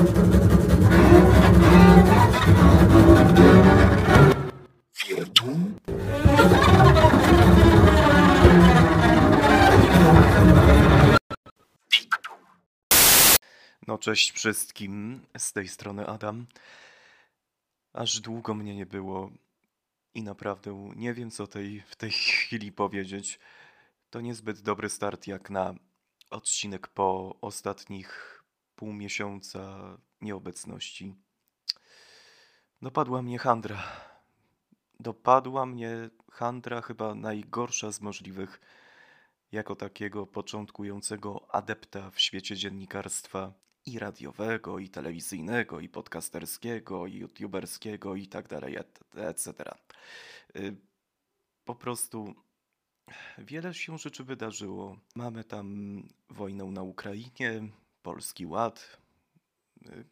No 0.00 0.06
cześć 13.98 14.32
wszystkim, 14.32 15.20
z 15.38 15.52
tej 15.52 15.68
strony 15.68 16.06
Adam. 16.06 16.46
Aż 17.92 18.20
długo 18.20 18.54
mnie 18.54 18.76
nie 18.76 18.86
było 18.86 19.30
i 20.14 20.22
naprawdę 20.22 20.92
nie 20.96 21.14
wiem 21.14 21.30
co 21.30 21.46
tej, 21.46 21.80
w 21.80 21.96
tej 21.96 22.10
chwili 22.10 22.72
powiedzieć. 22.72 23.38
To 24.10 24.20
niezbyt 24.20 24.60
dobry 24.60 24.88
start 24.88 25.26
jak 25.26 25.50
na 25.50 25.74
odcinek 26.30 26.88
po 26.88 27.36
ostatnich 27.40 28.39
pół 28.80 28.92
miesiąca 28.92 29.60
nieobecności. 30.20 31.14
Dopadła 32.82 33.22
mnie 33.22 33.38
handra. 33.38 33.82
Dopadła 35.00 35.66
mnie 35.66 36.10
handra 36.30 36.80
chyba 36.80 37.14
najgorsza 37.14 37.92
z 37.92 38.00
możliwych 38.00 38.60
jako 39.52 39.76
takiego 39.76 40.26
początkującego 40.26 41.54
adepta 41.54 42.10
w 42.10 42.20
świecie 42.20 42.56
dziennikarstwa 42.56 43.52
i 43.86 43.98
radiowego, 43.98 44.78
i 44.78 44.88
telewizyjnego, 44.88 45.80
i 45.80 45.88
podcasterskiego, 45.88 47.06
i 47.06 47.14
youtuberskiego, 47.14 48.16
i 48.16 48.26
tak 48.28 48.48
dalej, 48.48 48.76
etc. 49.16 49.52
Y, 50.56 50.76
Po 51.64 51.74
prostu 51.74 52.34
wiele 53.38 53.74
się 53.74 53.98
rzeczy 53.98 54.24
wydarzyło. 54.24 54.96
Mamy 55.14 55.44
tam 55.44 56.02
wojnę 56.30 56.64
na 56.64 56.82
Ukrainie, 56.82 57.70
Polski 58.02 58.46
Ład, 58.46 59.00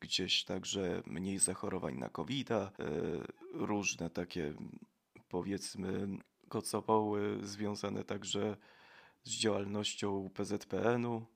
gdzieś 0.00 0.44
także 0.44 1.02
mniej 1.06 1.38
zachorowań 1.38 1.96
na 1.96 2.08
covid 2.08 2.48
różne 3.52 4.10
takie 4.10 4.54
powiedzmy 5.28 6.08
kocopoły 6.48 7.38
związane 7.42 8.04
także 8.04 8.56
z 9.24 9.30
działalnością 9.30 10.30
PZPN-u, 10.34 11.26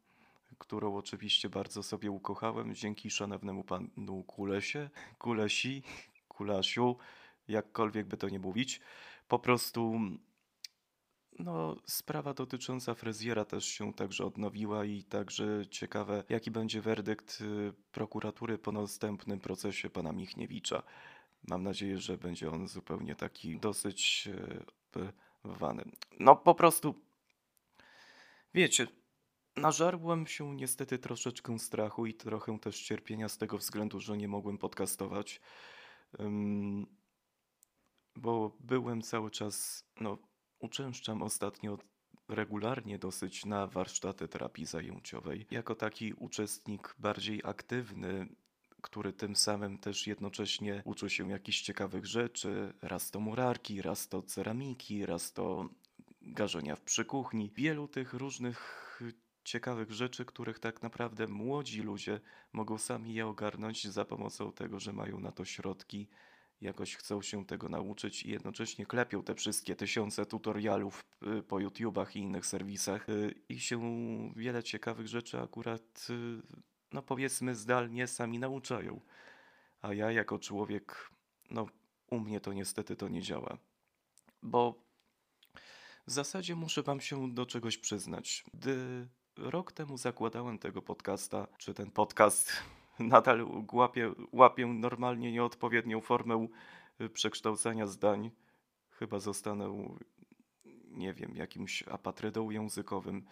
którą 0.58 0.96
oczywiście 0.96 1.48
bardzo 1.48 1.82
sobie 1.82 2.10
ukochałem 2.10 2.74
dzięki 2.74 3.10
szanownemu 3.10 3.64
panu 3.64 4.24
Kulesie, 4.26 4.90
Kulesi, 5.18 5.82
Kulasiu, 6.28 6.96
jakkolwiek 7.48 8.06
by 8.06 8.16
to 8.16 8.28
nie 8.28 8.38
mówić. 8.38 8.80
Po 9.28 9.38
prostu 9.38 10.00
no, 11.38 11.76
sprawa 11.86 12.34
dotycząca 12.34 12.94
fryzjera 12.94 13.44
też 13.44 13.64
się 13.64 13.94
także 13.94 14.24
odnowiła 14.24 14.84
i 14.84 15.02
także 15.02 15.66
ciekawe, 15.70 16.24
jaki 16.28 16.50
będzie 16.50 16.80
werdykt 16.80 17.40
y, 17.40 17.72
prokuratury 17.92 18.58
po 18.58 18.72
następnym 18.72 19.40
procesie 19.40 19.90
pana 19.90 20.12
Michniewicza. 20.12 20.82
Mam 21.48 21.62
nadzieję, 21.62 21.98
że 21.98 22.18
będzie 22.18 22.50
on 22.50 22.68
zupełnie 22.68 23.14
taki 23.14 23.60
dosyć 23.60 24.28
wywany. 25.44 25.84
No 26.20 26.36
po 26.36 26.54
prostu, 26.54 26.94
wiecie, 28.54 28.86
nażarłem 29.56 30.26
się 30.26 30.54
niestety 30.54 30.98
troszeczkę 30.98 31.58
strachu 31.58 32.06
i 32.06 32.14
trochę 32.14 32.58
też 32.58 32.82
cierpienia 32.82 33.28
z 33.28 33.38
tego 33.38 33.58
względu, 33.58 34.00
że 34.00 34.16
nie 34.16 34.28
mogłem 34.28 34.58
podcastować. 34.58 35.40
Ym, 36.20 36.86
bo 38.16 38.56
byłem 38.60 39.02
cały 39.02 39.30
czas, 39.30 39.84
no, 40.00 40.18
uczęszczam 40.62 41.22
ostatnio 41.22 41.78
regularnie 42.28 42.98
dosyć 42.98 43.44
na 43.44 43.66
warsztaty 43.66 44.28
terapii 44.28 44.66
zajęciowej. 44.66 45.46
Jako 45.50 45.74
taki 45.74 46.14
uczestnik 46.14 46.94
bardziej 46.98 47.40
aktywny, 47.44 48.28
który 48.80 49.12
tym 49.12 49.36
samym 49.36 49.78
też 49.78 50.06
jednocześnie 50.06 50.82
uczy 50.84 51.10
się 51.10 51.30
jakichś 51.30 51.60
ciekawych 51.60 52.06
rzeczy, 52.06 52.72
raz 52.82 53.10
to 53.10 53.20
murarki, 53.20 53.82
raz 53.82 54.08
to 54.08 54.22
ceramiki, 54.22 55.06
raz 55.06 55.32
to 55.32 55.68
garzenia 56.22 56.76
w 56.76 56.80
przykuchni. 56.80 57.50
Wielu 57.54 57.88
tych 57.88 58.14
różnych 58.14 58.78
ciekawych 59.44 59.92
rzeczy, 59.92 60.24
których 60.24 60.58
tak 60.58 60.82
naprawdę 60.82 61.26
młodzi 61.26 61.82
ludzie 61.82 62.20
mogą 62.52 62.78
sami 62.78 63.14
je 63.14 63.26
ogarnąć 63.26 63.88
za 63.88 64.04
pomocą 64.04 64.52
tego, 64.52 64.80
że 64.80 64.92
mają 64.92 65.20
na 65.20 65.32
to 65.32 65.44
środki 65.44 66.08
jakoś 66.62 66.96
chcą 66.96 67.22
się 67.22 67.46
tego 67.46 67.68
nauczyć 67.68 68.22
i 68.22 68.30
jednocześnie 68.30 68.86
klepią 68.86 69.22
te 69.22 69.34
wszystkie 69.34 69.76
tysiące 69.76 70.26
tutorialów 70.26 71.04
y, 71.38 71.42
po 71.42 71.60
YouTubach 71.60 72.16
i 72.16 72.18
innych 72.18 72.46
serwisach 72.46 73.08
y, 73.08 73.34
i 73.48 73.60
się 73.60 73.80
wiele 74.36 74.62
ciekawych 74.62 75.08
rzeczy 75.08 75.40
akurat, 75.40 76.06
y, 76.10 76.42
no 76.92 77.02
powiedzmy, 77.02 77.54
zdalnie 77.54 78.06
sami 78.06 78.38
nauczają. 78.38 79.00
A 79.82 79.94
ja 79.94 80.12
jako 80.12 80.38
człowiek, 80.38 81.10
no 81.50 81.66
u 82.10 82.20
mnie 82.20 82.40
to 82.40 82.52
niestety 82.52 82.96
to 82.96 83.08
nie 83.08 83.22
działa. 83.22 83.58
Bo 84.42 84.74
w 86.06 86.10
zasadzie 86.10 86.54
muszę 86.54 86.82
wam 86.82 87.00
się 87.00 87.34
do 87.34 87.46
czegoś 87.46 87.78
przyznać. 87.78 88.44
Gdy 88.54 89.08
rok 89.36 89.72
temu 89.72 89.98
zakładałem 89.98 90.58
tego 90.58 90.82
podcasta, 90.82 91.46
czy 91.58 91.74
ten 91.74 91.90
podcast 91.90 92.52
nadal 92.98 93.46
łapię, 93.72 94.12
łapię 94.32 94.66
normalnie 94.66 95.32
nieodpowiednią 95.32 96.00
formę 96.00 96.46
y, 97.00 97.08
przekształcania 97.08 97.86
zdań. 97.86 98.30
Chyba 98.90 99.18
zostanę, 99.18 99.94
nie 100.90 101.14
wiem, 101.14 101.36
jakimś 101.36 101.82
apatrydą 101.82 102.50
językowym. 102.50 103.26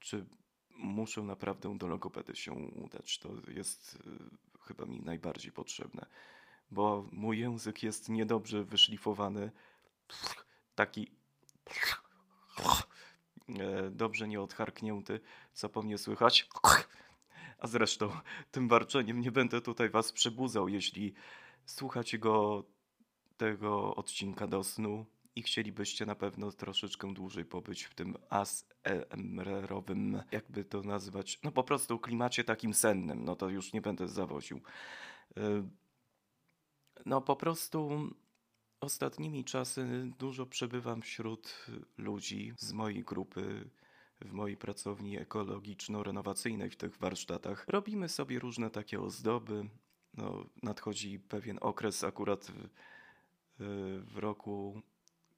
Czy 0.00 0.26
muszę 0.70 1.22
naprawdę 1.22 1.78
do 1.78 1.86
logopedy 1.86 2.36
się 2.36 2.52
udać? 2.52 3.18
To 3.18 3.28
jest 3.48 3.94
y, 3.94 4.58
chyba 4.60 4.86
mi 4.86 5.00
najbardziej 5.00 5.52
potrzebne, 5.52 6.06
bo 6.70 7.08
mój 7.12 7.38
język 7.38 7.82
jest 7.82 8.08
niedobrze 8.08 8.64
wyszlifowany. 8.64 9.50
Taki 10.74 11.10
e, 13.48 13.90
dobrze 13.90 14.28
nieodcharknięty, 14.28 15.20
co 15.52 15.68
po 15.68 15.82
mnie 15.82 15.98
słychać. 15.98 16.48
A 17.58 17.66
zresztą 17.66 18.10
tym 18.50 18.68
warczeniem 18.68 19.20
nie 19.20 19.32
będę 19.32 19.60
tutaj 19.60 19.90
was 19.90 20.12
przebudzał, 20.12 20.68
jeśli 20.68 21.14
słuchacie 21.64 22.18
go 22.18 22.64
tego 23.36 23.94
odcinka 23.94 24.46
do 24.46 24.64
snu 24.64 25.06
i 25.36 25.42
chcielibyście 25.42 26.06
na 26.06 26.14
pewno 26.14 26.52
troszeczkę 26.52 27.14
dłużej 27.14 27.44
pobyć 27.44 27.84
w 27.84 27.94
tym 27.94 28.16
ASMR-owym, 28.30 30.22
jakby 30.32 30.64
to 30.64 30.82
nazwać, 30.82 31.40
no 31.42 31.52
po 31.52 31.64
prostu 31.64 31.98
klimacie 31.98 32.44
takim 32.44 32.74
sennym, 32.74 33.24
no 33.24 33.36
to 33.36 33.48
już 33.48 33.72
nie 33.72 33.80
będę 33.80 34.08
zawoził. 34.08 34.60
Y, 35.38 35.62
No 37.06 37.20
po 37.20 37.36
prostu 37.36 38.10
ostatnimi 38.80 39.44
czasy 39.44 40.12
dużo 40.18 40.46
przebywam 40.46 41.02
wśród 41.02 41.66
ludzi 41.98 42.52
z 42.58 42.72
mojej 42.72 43.04
grupy, 43.04 43.70
w 44.20 44.32
mojej 44.32 44.56
pracowni 44.56 45.18
ekologiczno-renowacyjnej 45.18 46.70
w 46.70 46.76
tych 46.76 46.96
warsztatach. 46.96 47.64
Robimy 47.68 48.08
sobie 48.08 48.38
różne 48.38 48.70
takie 48.70 49.00
ozdoby. 49.00 49.68
No, 50.14 50.46
nadchodzi 50.62 51.18
pewien 51.18 51.58
okres 51.60 52.04
akurat 52.04 52.52
w, 53.58 54.04
w 54.14 54.18
roku, 54.18 54.82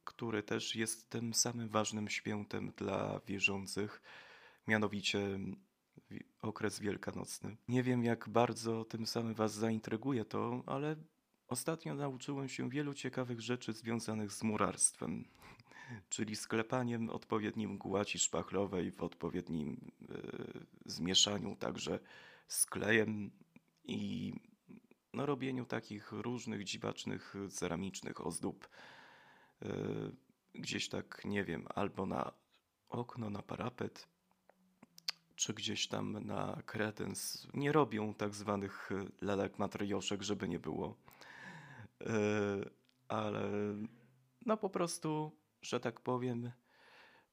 który 0.05 0.43
też 0.43 0.77
jest 0.77 1.11
tym 1.11 1.35
samym 1.35 1.69
ważnym 1.69 2.09
świętem 2.09 2.73
dla 2.77 3.21
wierzących, 3.27 4.03
mianowicie 4.67 5.39
wi- 6.11 6.25
okres 6.43 6.81
wielkanocny. 6.81 7.57
Nie 7.69 7.83
wiem, 7.83 8.05
jak 8.05 8.29
bardzo 8.29 8.85
tym 8.85 9.07
samym 9.07 9.35
Was 9.35 9.55
zaintryguje 9.55 10.25
to, 10.25 10.63
ale 10.67 10.97
ostatnio 11.49 11.95
nauczyłem 11.95 12.49
się 12.49 12.71
wielu 12.71 12.95
ciekawych 12.95 13.41
rzeczy 13.41 13.73
związanych 13.73 14.33
z 14.33 14.43
murarstwem 14.43 15.25
czyli 16.09 16.37
sklepaniem 16.37 17.11
odpowiednim 17.11 17.79
głaci 17.79 18.19
szpachlowej 18.19 18.91
w 18.91 19.03
odpowiednim 19.03 19.91
e, 20.09 20.15
zmieszaniu 20.87 21.57
także 21.57 21.99
z 22.49 22.67
klejem 22.67 23.31
i 23.85 24.33
no, 25.13 25.27
robieniu 25.27 25.65
takich 25.65 26.13
różnych 26.13 26.65
dziwacznych 26.65 27.35
ceramicznych 27.51 28.27
ozdób. 28.27 28.69
E, 29.63 29.69
gdzieś 30.55 30.89
tak, 30.89 31.23
nie 31.25 31.45
wiem, 31.45 31.67
albo 31.75 32.07
na 32.07 32.33
okno, 32.89 33.31
na 33.31 33.43
parapet, 33.43 34.09
czy 35.37 35.55
gdzieś 35.55 35.89
tam 35.89 36.27
na 36.27 36.63
kredens. 36.67 37.49
Nie 37.55 37.73
robią 37.73 38.15
tak 38.15 38.35
zwanych 38.35 38.91
lalek 39.21 39.59
matrioszek, 39.59 40.23
żeby 40.23 40.49
nie 40.49 40.59
było. 40.59 40.97
E, 42.01 42.15
ale 43.09 43.51
no 44.47 44.57
po 44.57 44.71
prostu, 44.71 45.33
że 45.69 45.81
tak 45.81 46.01
powiem, 46.01 46.51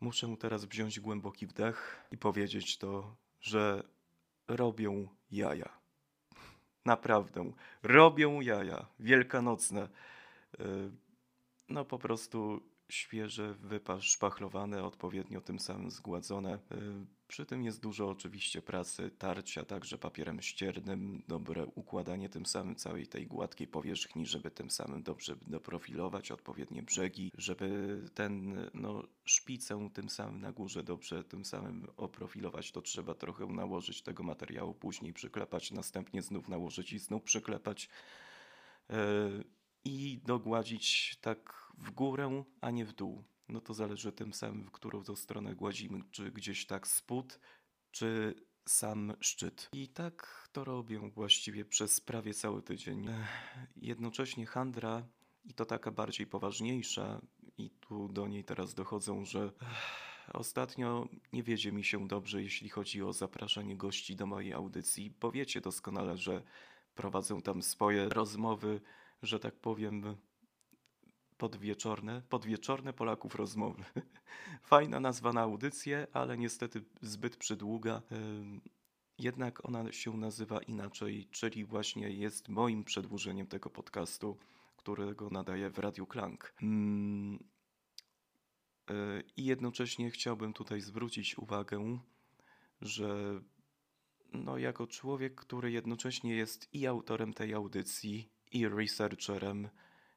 muszę 0.01 0.35
teraz 0.39 0.65
wziąć 0.65 0.99
głęboki 0.99 1.47
wdech 1.47 2.05
i 2.11 2.17
powiedzieć 2.17 2.77
to, 2.77 3.15
że 3.41 3.83
robią 4.47 5.07
jaja. 5.31 5.69
Naprawdę, 6.85 7.51
robią 7.83 8.41
jaja. 8.41 8.85
Wielkanocne. 8.99 9.89
Y, 10.59 10.91
No 11.69 11.85
po 11.85 11.99
prostu 11.99 12.61
świeże, 12.89 13.53
wyszpachlowane, 13.53 14.83
odpowiednio 14.83 15.41
tym 15.41 15.59
samym 15.59 15.91
zgładzone. 15.91 16.55
Y, 16.55 17.15
Przy 17.27 17.45
tym 17.45 17.63
jest 17.63 17.81
dużo 17.81 18.09
oczywiście 18.09 18.61
pracy, 18.61 19.11
tarcia 19.17 19.65
także 19.65 19.97
papierem 19.97 20.41
ściernym, 20.41 21.23
dobre 21.27 21.65
układanie 21.65 22.29
tym 22.29 22.45
samym 22.45 22.75
całej 22.75 23.07
tej 23.07 23.27
gładkiej 23.27 23.67
powierzchni, 23.67 24.25
żeby 24.25 24.51
tym 24.51 24.71
samym 24.71 25.03
dobrze 25.03 25.35
doprofilować 25.47 26.31
odpowiednie 26.31 26.83
brzegi, 26.83 27.31
żeby 27.37 27.99
ten 28.13 28.55
no, 28.73 29.03
szpicę 29.25 29.89
tym 29.93 30.09
samym 30.09 30.41
na 30.41 30.51
górze 30.51 30.83
dobrze 30.83 31.23
tym 31.23 31.45
samym 31.45 31.87
oprofilować, 31.97 32.71
to 32.71 32.81
trzeba 32.81 33.15
trochę 33.15 33.45
nałożyć 33.45 34.01
tego 34.01 34.23
materiału, 34.23 34.73
później 34.73 35.13
przyklepać, 35.13 35.71
następnie 35.71 36.21
znów 36.21 36.49
nałożyć 36.49 36.93
i 36.93 36.99
znów 36.99 37.23
przyklepać 37.23 37.89
yy, 38.89 38.95
i 39.85 40.21
dogładzić 40.25 41.17
tak 41.21 41.71
w 41.77 41.91
górę, 41.91 42.43
a 42.61 42.71
nie 42.71 42.85
w 42.85 42.93
dół. 42.93 43.23
No 43.49 43.61
to 43.61 43.73
zależy 43.73 44.11
tym 44.11 44.33
samym, 44.33 44.63
w 44.63 44.71
którą 44.71 45.03
to 45.03 45.15
stronę 45.15 45.55
gładzimy, 45.55 45.99
czy 46.11 46.31
gdzieś 46.31 46.65
tak 46.65 46.87
spód, 46.87 47.39
czy 47.91 48.35
sam 48.65 49.13
szczyt. 49.19 49.69
I 49.73 49.87
tak 49.87 50.49
to 50.51 50.63
robię 50.63 50.99
właściwie 50.99 51.65
przez 51.65 52.01
prawie 52.01 52.33
cały 52.33 52.61
tydzień. 52.61 53.07
Ech, 53.07 53.67
Jednocześnie 53.75 54.45
handra, 54.45 55.07
i 55.43 55.53
to 55.53 55.65
taka 55.65 55.91
bardziej 55.91 56.27
poważniejsza, 56.27 57.21
i 57.57 57.69
tu 57.69 58.09
do 58.09 58.27
niej 58.27 58.43
teraz 58.43 58.73
dochodzą, 58.73 59.25
że 59.25 59.51
ech, 59.61 60.29
ostatnio 60.33 61.07
nie 61.33 61.43
wiedzie 61.43 61.71
mi 61.71 61.83
się 61.83 62.07
dobrze, 62.07 62.43
jeśli 62.43 62.69
chodzi 62.69 63.03
o 63.03 63.13
zapraszanie 63.13 63.77
gości 63.77 64.15
do 64.15 64.25
mojej 64.25 64.53
audycji, 64.53 65.11
bo 65.19 65.31
wiecie 65.31 65.61
doskonale, 65.61 66.17
że 66.17 66.43
prowadzę 66.95 67.41
tam 67.41 67.61
swoje 67.61 68.09
rozmowy, 68.09 68.81
że 69.25 69.39
tak 69.39 69.55
powiem, 69.55 70.17
podwieczorne, 71.37 72.21
podwieczorne 72.29 72.93
Polaków 72.93 73.35
rozmowy. 73.35 73.83
Fajna 74.61 74.99
nazwa 74.99 75.33
na 75.33 75.41
audycję, 75.41 76.07
ale 76.13 76.37
niestety 76.37 76.83
zbyt 77.01 77.37
przydługa. 77.37 78.01
Jednak 79.17 79.65
ona 79.65 79.91
się 79.91 80.17
nazywa 80.17 80.59
inaczej, 80.59 81.27
czyli 81.31 81.65
właśnie 81.65 82.09
jest 82.09 82.49
moim 82.49 82.83
przedłużeniem 82.83 83.47
tego 83.47 83.69
podcastu, 83.69 84.37
którego 84.77 85.29
nadaję 85.29 85.69
w 85.69 85.79
Radiu 85.79 86.05
Klank. 86.05 86.53
Mm, 86.61 87.35
y, 88.91 89.23
I 89.37 89.45
jednocześnie 89.45 90.11
chciałbym 90.11 90.53
tutaj 90.53 90.81
zwrócić 90.81 91.37
uwagę, 91.37 91.99
że 92.81 93.41
no, 94.33 94.57
jako 94.57 94.87
człowiek, 94.87 95.35
który 95.35 95.71
jednocześnie 95.71 96.35
jest 96.35 96.73
i 96.73 96.87
autorem 96.87 97.33
tej 97.33 97.53
audycji, 97.53 98.34
i 98.55 98.67
researcherem, 98.67 99.69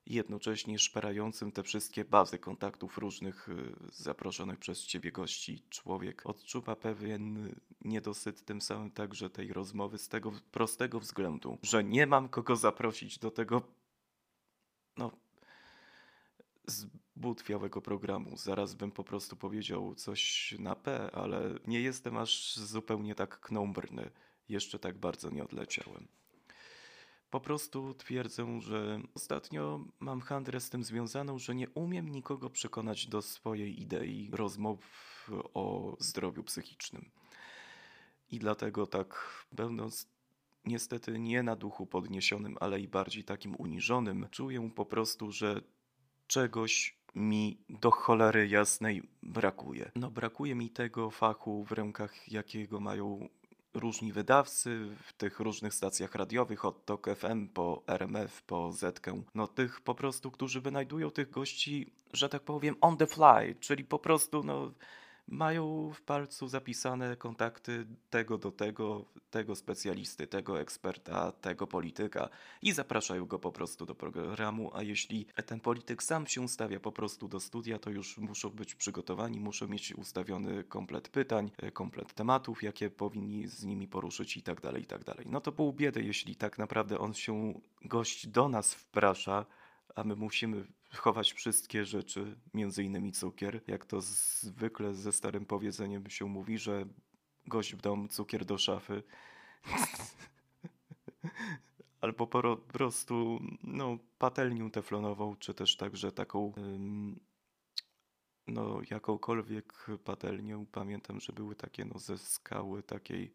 jednocześnie 0.06 0.78
szperającym 0.78 1.52
te 1.52 1.62
wszystkie 1.62 2.04
bazy 2.04 2.38
kontaktów 2.38 2.98
różnych 2.98 3.48
y, 3.48 3.74
zaproszonych 3.92 4.58
przez 4.58 4.86
ciebie 4.86 5.12
gości, 5.12 5.62
człowiek 5.70 6.26
odczuwa 6.26 6.76
pewien 6.76 7.54
niedosyt 7.80 8.44
tym 8.44 8.60
samym 8.60 8.90
także 8.90 9.30
tej 9.30 9.52
rozmowy 9.52 9.98
z 9.98 10.08
tego 10.08 10.32
prostego 10.52 11.00
względu, 11.00 11.58
że 11.62 11.84
nie 11.84 12.06
mam 12.06 12.28
kogo 12.28 12.56
zaprosić 12.56 13.18
do 13.18 13.30
tego, 13.30 13.62
no, 14.96 15.12
zbutwiałego 16.66 17.82
programu. 17.82 18.36
Zaraz 18.36 18.74
bym 18.74 18.92
po 18.92 19.04
prostu 19.04 19.36
powiedział 19.36 19.94
coś 19.94 20.54
na 20.58 20.76
P, 20.76 21.10
ale 21.14 21.54
nie 21.66 21.80
jestem 21.80 22.16
aż 22.16 22.56
zupełnie 22.56 23.14
tak 23.14 23.40
knombrny. 23.40 24.10
Jeszcze 24.48 24.78
tak 24.78 24.98
bardzo 24.98 25.30
nie 25.30 25.44
odleciałem. 25.44 26.17
Po 27.30 27.40
prostu 27.40 27.94
twierdzę, 27.94 28.60
że 28.60 29.00
ostatnio 29.14 29.84
mam 30.00 30.20
handrę 30.20 30.60
z 30.60 30.70
tym 30.70 30.84
związaną, 30.84 31.38
że 31.38 31.54
nie 31.54 31.68
umiem 31.68 32.08
nikogo 32.08 32.50
przekonać 32.50 33.06
do 33.06 33.22
swojej 33.22 33.82
idei 33.82 34.30
rozmów 34.32 34.80
o 35.54 35.96
zdrowiu 35.98 36.42
psychicznym. 36.42 37.10
I 38.30 38.38
dlatego 38.38 38.86
tak, 38.86 39.44
będąc 39.52 40.08
niestety 40.64 41.18
nie 41.18 41.42
na 41.42 41.56
duchu 41.56 41.86
podniesionym, 41.86 42.56
ale 42.60 42.80
i 42.80 42.88
bardziej 42.88 43.24
takim 43.24 43.54
uniżonym, 43.58 44.26
czuję 44.30 44.70
po 44.74 44.86
prostu, 44.86 45.32
że 45.32 45.60
czegoś 46.26 46.98
mi 47.14 47.64
do 47.68 47.90
cholery 47.90 48.48
jasnej 48.48 49.02
brakuje. 49.22 49.90
No, 49.94 50.10
brakuje 50.10 50.54
mi 50.54 50.70
tego 50.70 51.10
fachu 51.10 51.64
w 51.64 51.72
rękach, 51.72 52.32
jakiego 52.32 52.80
mają 52.80 53.28
różni 53.78 54.12
wydawcy 54.12 54.88
w 55.02 55.12
tych 55.12 55.40
różnych 55.40 55.74
stacjach 55.74 56.14
radiowych, 56.14 56.64
od 56.64 56.84
TOK 56.84 57.06
FM 57.16 57.48
po 57.48 57.82
RMF, 57.86 58.42
po 58.42 58.72
Zetkę. 58.72 59.22
No 59.34 59.46
tych 59.46 59.80
po 59.80 59.94
prostu, 59.94 60.30
którzy 60.30 60.60
wynajdują 60.60 61.10
tych 61.10 61.30
gości, 61.30 61.92
że 62.12 62.28
tak 62.28 62.42
powiem, 62.42 62.76
on 62.80 62.96
the 62.96 63.06
fly, 63.06 63.54
czyli 63.60 63.84
po 63.84 63.98
prostu 63.98 64.42
no 64.42 64.72
mają 65.28 65.90
w 65.94 66.02
palcu 66.02 66.48
zapisane 66.48 67.16
kontakty 67.16 67.86
tego 68.10 68.38
do 68.38 68.52
tego, 68.52 69.04
tego 69.30 69.56
specjalisty, 69.56 70.26
tego 70.26 70.60
eksperta, 70.60 71.32
tego 71.32 71.66
polityka 71.66 72.28
i 72.62 72.72
zapraszają 72.72 73.26
go 73.26 73.38
po 73.38 73.52
prostu 73.52 73.86
do 73.86 73.94
programu, 73.94 74.70
a 74.74 74.82
jeśli 74.82 75.26
ten 75.46 75.60
polityk 75.60 76.02
sam 76.02 76.26
się 76.26 76.48
stawia 76.48 76.80
po 76.80 76.92
prostu 76.92 77.28
do 77.28 77.40
studia, 77.40 77.78
to 77.78 77.90
już 77.90 78.18
muszą 78.18 78.50
być 78.50 78.74
przygotowani, 78.74 79.40
muszą 79.40 79.68
mieć 79.68 79.94
ustawiony 79.94 80.64
komplet 80.64 81.08
pytań, 81.08 81.50
e, 81.56 81.70
komplet 81.70 82.14
tematów, 82.14 82.62
jakie 82.62 82.90
powinni 82.90 83.48
z 83.48 83.64
nimi 83.64 83.88
poruszyć 83.88 84.36
i 84.36 84.42
tak 84.42 84.60
dalej, 84.60 84.82
i 84.82 84.86
tak 84.86 85.04
dalej. 85.04 85.26
No 85.30 85.40
to 85.40 85.52
pół 85.52 85.72
biedy, 85.72 86.02
jeśli 86.02 86.36
tak 86.36 86.58
naprawdę 86.58 86.98
on 86.98 87.14
się, 87.14 87.60
gość 87.84 88.26
do 88.26 88.48
nas 88.48 88.74
wprasza, 88.74 89.46
a 89.94 90.04
my 90.04 90.16
musimy 90.16 90.66
chować 90.90 91.32
wszystkie 91.32 91.84
rzeczy, 91.84 92.36
między 92.54 92.84
innymi 92.84 93.12
cukier. 93.12 93.60
Jak 93.66 93.86
to 93.86 94.00
zwykle 94.00 94.94
ze 94.94 95.12
starym 95.12 95.46
powiedzeniem 95.46 96.10
się 96.10 96.26
mówi, 96.26 96.58
że 96.58 96.86
gość 97.46 97.74
w 97.74 97.80
dom, 97.80 98.08
cukier 98.08 98.44
do 98.44 98.58
szafy. 98.58 99.02
Albo 102.00 102.26
po 102.26 102.56
prostu 102.56 103.40
no, 103.62 103.98
patelnią 104.18 104.70
teflonową, 104.70 105.36
czy 105.36 105.54
też 105.54 105.76
także 105.76 106.12
taką 106.12 106.52
ym, 106.58 107.20
no 108.46 108.80
jakąkolwiek 108.90 109.86
patelnią. 110.04 110.66
Pamiętam, 110.66 111.20
że 111.20 111.32
były 111.32 111.54
takie 111.56 111.84
no 111.84 111.98
ze 111.98 112.18
skały 112.18 112.82
takiej 112.82 113.34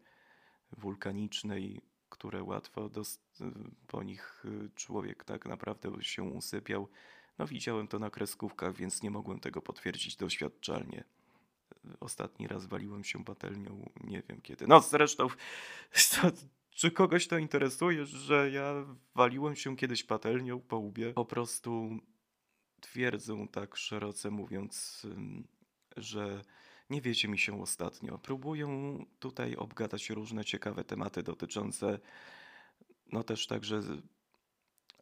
wulkanicznej, 0.72 1.80
które 2.14 2.42
łatwo 2.42 2.90
po 3.86 4.02
nich 4.02 4.44
y, 4.44 4.70
człowiek 4.74 5.24
tak 5.24 5.46
naprawdę 5.46 5.90
się 6.00 6.22
usypiał. 6.22 6.88
No 7.38 7.46
widziałem 7.46 7.88
to 7.88 7.98
na 7.98 8.10
kreskówkach, 8.10 8.74
więc 8.74 9.02
nie 9.02 9.10
mogłem 9.10 9.40
tego 9.40 9.62
potwierdzić 9.62 10.16
doświadczalnie. 10.16 11.04
Ostatni 12.00 12.48
raz 12.48 12.66
waliłem 12.66 13.04
się 13.04 13.24
patelnią, 13.24 13.90
nie 14.04 14.22
wiem 14.28 14.40
kiedy. 14.40 14.66
No 14.66 14.80
zresztą, 14.80 15.28
to, 16.10 16.30
czy 16.70 16.90
kogoś 16.90 17.28
to 17.28 17.38
interesuje, 17.38 18.06
że 18.06 18.50
ja 18.50 18.74
waliłem 19.14 19.56
się 19.56 19.76
kiedyś 19.76 20.04
patelnią 20.04 20.60
po 20.60 20.78
łbie? 20.78 21.12
Po 21.12 21.24
prostu 21.24 21.98
twierdzę 22.80 23.46
tak 23.52 23.76
szeroce 23.76 24.30
mówiąc, 24.30 25.06
że 25.96 26.42
nie 26.90 27.00
wiecie 27.00 27.28
mi 27.28 27.38
się 27.38 27.62
ostatnio. 27.62 28.18
Próbuję 28.18 28.98
tutaj 29.18 29.56
obgadać 29.56 30.10
różne 30.10 30.44
ciekawe 30.44 30.84
tematy 30.84 31.22
dotyczące, 31.22 31.98
no 33.12 33.22
też 33.22 33.46
także, 33.46 33.76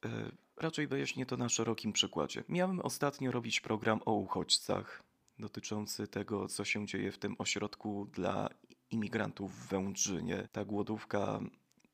yy, 0.05 0.11
raczej 0.57 0.87
wyjaśnię 0.87 1.27
to 1.27 1.37
na 1.37 1.49
szerokim 1.49 1.93
przykładzie. 1.93 2.45
Miałem 2.49 2.81
ostatnio 2.81 3.33
robić 3.33 3.61
program 3.61 4.01
o 4.05 4.13
uchodźcach, 4.13 5.03
dotyczący 5.39 6.09
tego, 6.09 6.49
co 6.49 6.65
się 6.65 6.87
dzieje 6.87 7.13
w 7.13 7.19
tym 7.19 7.37
ośrodku 7.39 8.09
dla 8.13 8.49
imigrantów 8.91 9.55
w 9.55 9.69
Wędrzynie. 9.69 10.49
Ta 10.53 10.65
głodówka 10.65 11.41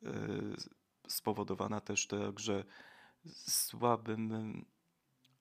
yy, 0.03 0.11
spowodowana 1.09 1.81
też 1.81 2.07
także 2.07 2.65
słabym, 3.47 4.67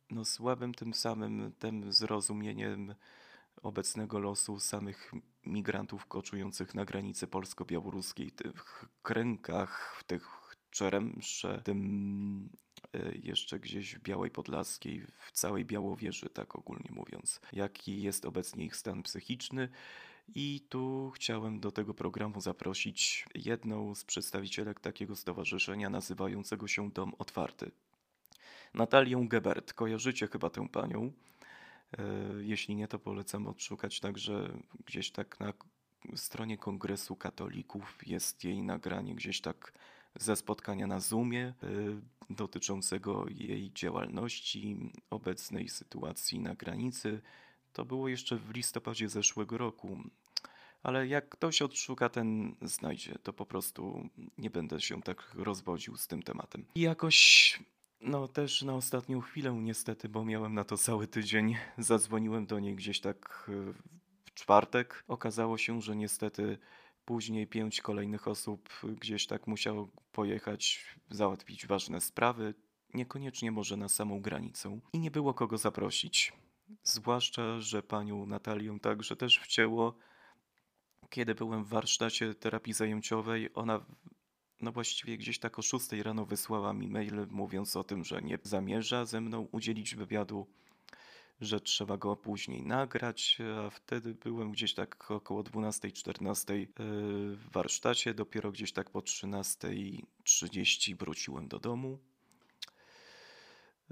no 0.09 0.25
słabym 0.25 0.73
tym 0.73 0.93
samym 0.93 1.51
tym 1.59 1.93
zrozumieniem 1.93 2.95
obecnego 3.63 4.19
losu 4.19 4.59
samych 4.59 5.11
migrantów 5.45 6.05
koczujących 6.05 6.75
na 6.75 6.85
granicy 6.85 7.27
polsko-białoruskiej, 7.27 8.31
tych 8.31 8.85
krękach, 9.03 9.95
w 9.99 10.03
tych 10.03 10.47
Czeremsze, 10.71 11.61
tym 11.63 12.49
jeszcze 13.23 13.59
gdzieś 13.59 13.95
w 13.95 13.99
Białej 13.99 14.31
Podlaskiej, 14.31 15.05
w 15.19 15.31
całej 15.31 15.65
Białowieży, 15.65 16.29
tak 16.29 16.55
ogólnie 16.55 16.89
mówiąc. 16.91 17.41
Jaki 17.53 18.01
jest 18.01 18.25
obecnie 18.25 18.65
ich 18.65 18.75
stan 18.75 19.03
psychiczny? 19.03 19.69
I 20.35 20.65
tu 20.69 21.11
chciałem 21.15 21.59
do 21.59 21.71
tego 21.71 21.93
programu 21.93 22.41
zaprosić 22.41 23.25
jedną 23.35 23.95
z 23.95 24.03
przedstawicielek 24.05 24.79
takiego 24.79 25.15
stowarzyszenia 25.15 25.89
nazywającego 25.89 26.67
się 26.67 26.91
Dom 26.91 27.13
Otwarty. 27.17 27.71
Natalię 28.73 29.25
Gebert. 29.29 29.73
Kojarzycie 29.73 30.27
chyba 30.27 30.49
tę 30.49 30.67
panią? 30.69 31.11
Jeśli 32.39 32.75
nie, 32.75 32.87
to 32.87 32.99
polecam 32.99 33.47
odszukać 33.47 33.99
także 33.99 34.59
gdzieś 34.85 35.11
tak 35.11 35.39
na 35.39 35.53
stronie 36.15 36.57
Kongresu 36.57 37.15
Katolików 37.15 38.07
jest 38.07 38.43
jej 38.43 38.61
nagranie 38.61 39.15
gdzieś 39.15 39.41
tak 39.41 39.73
ze 40.15 40.35
spotkania 40.35 40.87
na 40.87 40.99
Zoomie 40.99 41.53
y, 41.63 42.01
dotyczącego 42.29 43.25
jej 43.29 43.71
działalności, 43.73 44.91
obecnej 45.09 45.69
sytuacji 45.69 46.39
na 46.39 46.55
granicy. 46.55 47.21
To 47.73 47.85
było 47.85 48.07
jeszcze 48.07 48.37
w 48.37 48.51
listopadzie 48.53 49.09
zeszłego 49.09 49.57
roku. 49.57 49.97
Ale 50.83 51.07
jak 51.07 51.29
ktoś 51.29 51.61
odszuka, 51.61 52.09
ten 52.09 52.55
znajdzie. 52.61 53.15
To 53.23 53.33
po 53.33 53.45
prostu 53.45 54.09
nie 54.37 54.49
będę 54.49 54.81
się 54.81 55.01
tak 55.01 55.31
rozwodził 55.35 55.97
z 55.97 56.07
tym 56.07 56.23
tematem. 56.23 56.65
I 56.75 56.81
jakoś, 56.81 57.59
no 58.07 58.27
też 58.27 58.61
na 58.61 58.75
ostatnią 58.75 59.21
chwilę 59.21 59.51
niestety, 59.51 60.09
bo 60.09 60.25
miałem 60.25 60.53
na 60.53 60.63
to 60.63 60.77
cały 60.77 61.07
tydzień, 61.07 61.55
zadzwoniłem 61.77 62.45
do 62.45 62.59
niej 62.59 62.75
gdzieś 62.75 62.99
tak 62.99 63.49
y, 63.49 63.73
w 64.25 64.33
czwartek. 64.33 65.03
Okazało 65.07 65.57
się, 65.57 65.81
że 65.81 65.95
niestety 65.95 66.57
później 67.05 67.47
pięć 67.47 67.81
kolejnych 67.81 68.27
osób 68.27 68.69
gdzieś 68.83 69.27
tak 69.27 69.47
musiało 69.47 69.89
pojechać, 70.11 70.85
załatwić 71.09 71.67
ważne 71.67 72.01
sprawy, 72.01 72.53
niekoniecznie 72.93 73.51
może 73.51 73.77
na 73.77 73.89
samą 73.89 74.21
granicę. 74.21 74.79
I 74.93 74.99
nie 74.99 75.11
było 75.11 75.33
kogo 75.33 75.57
zaprosić. 75.57 76.33
Zwłaszcza, 76.83 77.59
że 77.59 77.83
panią 77.83 78.25
Natalię 78.25 78.79
także 78.79 79.15
też 79.15 79.39
wcięło 79.39 79.97
kiedy 81.09 81.35
byłem 81.35 81.63
w 81.63 81.67
warsztacie 81.67 82.33
terapii 82.33 82.73
zajęciowej, 82.73 83.49
ona 83.53 83.85
no 84.61 84.71
właściwie 84.71 85.17
gdzieś 85.17 85.39
tak 85.39 85.59
o 85.59 85.61
6 85.61 85.91
rano 85.91 86.25
wysłała 86.25 86.73
mi 86.73 86.87
mail 86.87 87.27
mówiąc 87.29 87.75
o 87.75 87.83
tym, 87.83 88.03
że 88.03 88.21
nie 88.21 88.39
zamierza 88.43 89.05
ze 89.05 89.21
mną 89.21 89.47
udzielić 89.51 89.95
wywiadu, 89.95 90.47
że 91.41 91.59
trzeba 91.59 91.97
go 91.97 92.15
później 92.15 92.63
nagrać, 92.63 93.37
a 93.65 93.69
wtedy 93.69 94.13
byłem 94.13 94.51
gdzieś 94.51 94.73
tak 94.73 95.11
około 95.11 95.43
12-14 95.43 96.53
yy, 96.53 96.67
w 97.35 97.49
warsztacie, 97.51 98.13
dopiero 98.13 98.51
gdzieś 98.51 98.73
tak 98.73 98.89
po 98.89 98.99
13.30 98.99 100.97
wróciłem 100.97 101.47
do 101.47 101.59
domu 101.59 101.99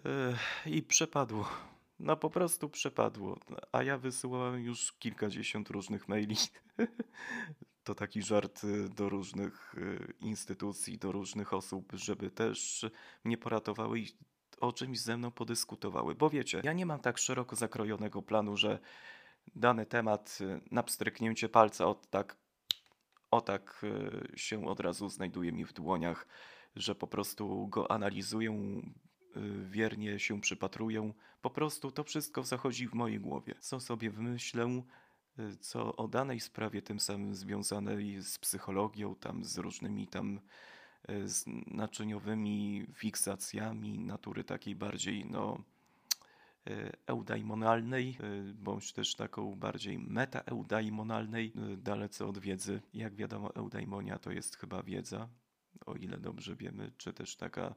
yy, 0.05 0.35
i 0.65 0.83
przepadło. 0.83 1.49
No 1.99 2.17
po 2.17 2.29
prostu 2.29 2.69
przepadło. 2.69 3.39
A 3.71 3.83
ja 3.83 3.97
wysyłałem 3.97 4.63
już 4.63 4.93
kilkadziesiąt 4.93 5.69
różnych 5.69 6.07
maili. 6.07 6.35
To 7.85 7.95
taki 7.95 8.21
żart 8.21 8.63
y, 8.63 8.89
do 8.89 9.09
różnych 9.09 9.75
y, 9.77 10.13
instytucji, 10.19 10.97
do 10.97 11.11
różnych 11.11 11.53
osób, 11.53 11.91
żeby 11.93 12.31
też 12.31 12.85
mnie 13.23 13.37
poratowały 13.37 13.99
i 13.99 14.07
o 14.59 14.73
czymś 14.73 14.99
ze 14.99 15.17
mną 15.17 15.31
podyskutowały. 15.31 16.15
Bo 16.15 16.29
wiecie, 16.29 16.61
ja 16.63 16.73
nie 16.73 16.85
mam 16.85 16.99
tak 16.99 17.17
szeroko 17.17 17.55
zakrojonego 17.55 18.21
planu, 18.21 18.57
że 18.57 18.79
dany 19.55 19.85
temat 19.85 20.37
y, 20.41 20.61
na 20.71 20.83
pstryknięcie 20.83 21.49
palca 21.49 21.85
od 21.87 22.09
tak, 22.09 22.37
o 23.31 23.41
tak 23.41 23.85
się 24.35 24.67
od 24.67 24.79
razu 24.79 25.09
znajduje 25.09 25.51
mi 25.51 25.65
w 25.65 25.73
dłoniach, 25.73 26.27
że 26.75 26.95
po 26.95 27.07
prostu 27.07 27.67
go 27.67 27.91
analizuję, 27.91 28.81
wiernie 29.69 30.19
się 30.19 30.41
przypatrują. 30.41 31.13
Po 31.41 31.49
prostu 31.49 31.91
to 31.91 32.03
wszystko 32.03 32.43
zachodzi 32.43 32.87
w 32.87 32.93
mojej 32.93 33.19
głowie. 33.19 33.55
Co 33.59 33.79
sobie 33.79 34.09
wymyślę, 34.09 34.81
co 35.59 35.95
o 35.95 36.07
danej 36.07 36.39
sprawie 36.39 36.81
tym 36.81 36.99
samym 36.99 37.35
związanej 37.35 38.21
z 38.21 38.37
psychologią, 38.37 39.15
tam 39.15 39.43
z 39.43 39.57
różnymi 39.57 40.07
tam 40.07 40.39
y, 41.09 41.29
z 41.29 41.45
naczyniowymi 41.67 42.85
fiksacjami 42.93 43.99
natury 43.99 44.43
takiej 44.43 44.75
bardziej 44.75 45.25
no 45.25 45.57
eudaimonalnej, 47.07 48.17
bądź 48.53 48.93
też 48.93 49.15
taką 49.15 49.55
bardziej 49.55 49.99
metaeudaimonalnej, 49.99 51.53
dalece 51.77 52.25
od 52.25 52.37
wiedzy. 52.37 52.81
Jak 52.93 53.15
wiadomo, 53.15 53.55
eudaimonia 53.55 54.19
to 54.19 54.31
jest 54.31 54.57
chyba 54.57 54.83
wiedza, 54.83 55.29
o 55.85 55.95
ile 55.95 56.17
dobrze 56.17 56.55
wiemy, 56.55 56.91
czy 56.97 57.13
też 57.13 57.35
taka 57.35 57.75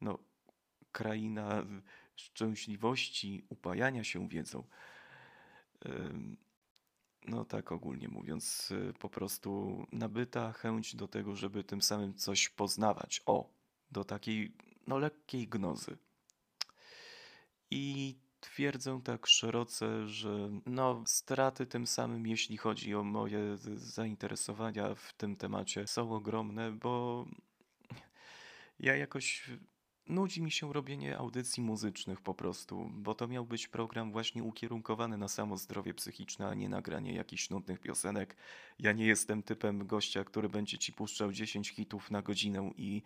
no, 0.00 0.18
kraina 0.92 1.64
szczęśliwości, 2.16 3.44
upajania 3.48 4.04
się 4.04 4.28
wiedzą. 4.28 4.64
No 7.26 7.44
tak 7.44 7.72
ogólnie 7.72 8.08
mówiąc, 8.08 8.70
y, 8.70 8.92
po 8.98 9.08
prostu 9.08 9.86
nabyta 9.92 10.52
chęć 10.52 10.96
do 10.96 11.08
tego, 11.08 11.36
żeby 11.36 11.64
tym 11.64 11.82
samym 11.82 12.14
coś 12.14 12.48
poznawać. 12.48 13.22
O, 13.26 13.50
do 13.90 14.04
takiej 14.04 14.52
no 14.86 14.98
lekkiej 14.98 15.48
gnozy. 15.48 15.98
I 17.70 18.16
twierdzę 18.40 19.00
tak 19.04 19.26
szeroce, 19.26 20.08
że 20.08 20.50
no 20.66 21.02
straty 21.06 21.66
tym 21.66 21.86
samym, 21.86 22.26
jeśli 22.26 22.56
chodzi 22.56 22.94
o 22.94 23.04
moje 23.04 23.56
zainteresowania 23.76 24.94
w 24.94 25.12
tym 25.12 25.36
temacie, 25.36 25.86
są 25.86 26.12
ogromne, 26.12 26.72
bo 26.72 27.26
ja 28.80 28.96
jakoś 28.96 29.50
Nudzi 30.10 30.42
mi 30.42 30.50
się 30.50 30.72
robienie 30.72 31.18
audycji 31.18 31.62
muzycznych 31.62 32.20
po 32.20 32.34
prostu, 32.34 32.90
bo 32.94 33.14
to 33.14 33.28
miał 33.28 33.46
być 33.46 33.68
program 33.68 34.12
właśnie 34.12 34.42
ukierunkowany 34.42 35.18
na 35.18 35.28
samo 35.28 35.56
zdrowie 35.56 35.94
psychiczne, 35.94 36.48
a 36.48 36.54
nie 36.54 36.68
nagranie 36.68 37.14
jakichś 37.14 37.50
nudnych 37.50 37.80
piosenek. 37.80 38.36
Ja 38.78 38.92
nie 38.92 39.06
jestem 39.06 39.42
typem 39.42 39.86
gościa, 39.86 40.24
który 40.24 40.48
będzie 40.48 40.78
ci 40.78 40.92
puszczał 40.92 41.32
10 41.32 41.70
hitów 41.70 42.10
na 42.10 42.22
godzinę 42.22 42.70
i 42.76 43.02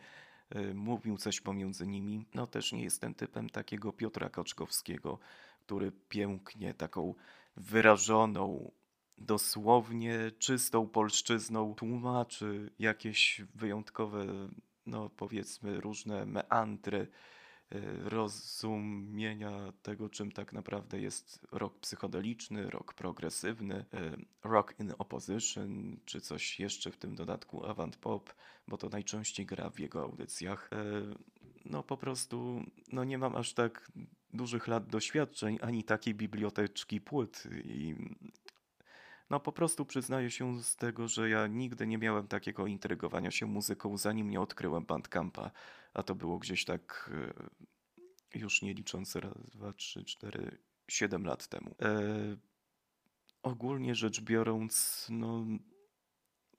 y, 0.56 0.74
mówił 0.74 1.18
coś 1.18 1.40
pomiędzy 1.40 1.86
nimi. 1.86 2.26
No 2.34 2.46
też 2.46 2.72
nie 2.72 2.82
jestem 2.82 3.14
typem 3.14 3.50
takiego 3.50 3.92
Piotra 3.92 4.28
Koczkowskiego, 4.28 5.18
który 5.60 5.92
pięknie 6.08 6.74
taką 6.74 7.14
wyrażoną, 7.56 8.70
dosłownie 9.18 10.30
czystą 10.38 10.88
polszczyzną 10.88 11.74
tłumaczy 11.74 12.70
jakieś 12.78 13.42
wyjątkowe 13.54 14.48
no 14.86 15.10
powiedzmy, 15.10 15.80
różne 15.80 16.26
meandry 16.26 16.98
y, 16.98 17.08
rozumienia 18.04 19.72
tego, 19.82 20.08
czym 20.08 20.32
tak 20.32 20.52
naprawdę 20.52 21.00
jest 21.00 21.46
rock 21.52 21.78
psychodeliczny, 21.78 22.70
rock 22.70 22.94
progresywny, 22.94 23.84
y, 23.94 24.24
rock 24.44 24.74
in 24.80 24.92
opposition, 24.98 25.96
czy 26.04 26.20
coś 26.20 26.60
jeszcze 26.60 26.90
w 26.90 26.96
tym 26.96 27.14
dodatku 27.14 27.66
avant 27.66 27.96
pop, 27.96 28.34
bo 28.68 28.76
to 28.76 28.88
najczęściej 28.88 29.46
gra 29.46 29.70
w 29.70 29.78
jego 29.78 30.02
audycjach. 30.02 30.70
Y, 30.72 31.14
no 31.64 31.82
po 31.82 31.96
prostu, 31.96 32.64
no 32.92 33.04
nie 33.04 33.18
mam 33.18 33.36
aż 33.36 33.54
tak 33.54 33.92
dużych 34.32 34.68
lat 34.68 34.86
doświadczeń, 34.86 35.58
ani 35.62 35.84
takiej 35.84 36.14
biblioteczki 36.14 37.00
płyt 37.00 37.48
i 37.64 37.94
no 39.30 39.40
po 39.40 39.52
prostu 39.52 39.86
przyznaję 39.86 40.30
się 40.30 40.62
z 40.62 40.76
tego, 40.76 41.08
że 41.08 41.28
ja 41.28 41.46
nigdy 41.46 41.86
nie 41.86 41.98
miałem 41.98 42.28
takiego 42.28 42.66
intrygowania 42.66 43.30
się 43.30 43.46
muzyką, 43.46 43.96
zanim 43.96 44.30
nie 44.30 44.40
odkryłem 44.40 44.84
Bandcampa, 44.84 45.50
a 45.94 46.02
to 46.02 46.14
było 46.14 46.38
gdzieś 46.38 46.64
tak 46.64 47.10
e, 48.34 48.38
już 48.38 48.62
nie 48.62 48.74
licząc 48.74 49.16
raz, 49.16 49.50
dwa, 49.50 49.72
trzy, 49.72 50.04
cztery, 50.04 50.58
siedem 50.88 51.24
lat 51.24 51.48
temu. 51.48 51.74
E, 51.82 52.36
ogólnie 53.42 53.94
rzecz 53.94 54.20
biorąc, 54.20 55.06
no 55.10 55.44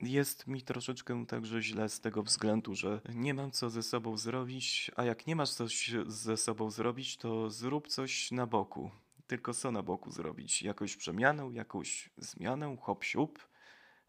jest 0.02 0.48
mi 0.48 0.62
troszeczkę 0.62 1.26
także 1.26 1.62
źle 1.62 1.90
z 1.90 2.00
tego 2.00 2.24
względu, 2.24 2.76
że 2.76 3.02
nie 3.14 3.34
mam 3.34 3.52
co 3.52 3.70
ze 3.70 3.84
sobą 3.84 4.18
zrobić, 4.18 4.92
a 4.96 5.04
jak 5.04 5.28
nie 5.28 5.36
masz 5.36 5.50
coś 5.52 5.94
ze 6.08 6.38
sobą 6.38 6.72
zrobić, 6.72 7.18
to 7.18 7.50
zrób 7.50 7.88
coś 7.88 8.32
na 8.32 8.48
boku 8.48 8.92
tylko 9.28 9.54
co 9.54 9.72
na 9.72 9.84
boku 9.84 10.12
zrobić? 10.12 10.62
Jakąś 10.62 10.96
przemianę, 10.96 11.50
jakąś 11.54 12.10
zmianę, 12.18 12.78
hop 12.82 13.04
siup, 13.04 13.48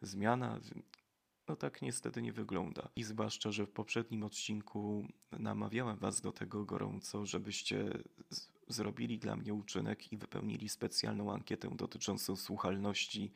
zmiana. 0.02 0.60
No 1.48 1.56
tak 1.56 1.82
niestety 1.82 2.22
nie 2.22 2.32
wygląda. 2.32 2.88
I 2.96 3.02
zwłaszcza, 3.02 3.52
że 3.52 3.66
w 3.66 3.70
poprzednim 3.70 4.22
odcinku 4.22 5.08
namawiałem 5.32 5.96
Was 5.96 6.20
do 6.20 6.32
tego 6.32 6.64
gorąco, 6.64 7.26
żebyście 7.26 7.98
zrobili 8.68 9.18
dla 9.18 9.36
mnie 9.36 9.54
uczynek 9.54 10.12
i 10.12 10.16
wypełnili 10.16 10.68
specjalną 10.68 11.32
ankietę 11.32 11.70
dotyczącą 11.76 12.36
słuchalności. 12.36 13.32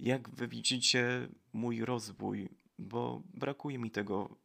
Jak 0.00 0.30
wy 0.30 0.48
widzicie 0.48 1.28
mój 1.52 1.84
rozwój, 1.84 2.48
bo 2.78 3.22
brakuje 3.34 3.78
mi 3.78 3.90
tego 3.90 4.36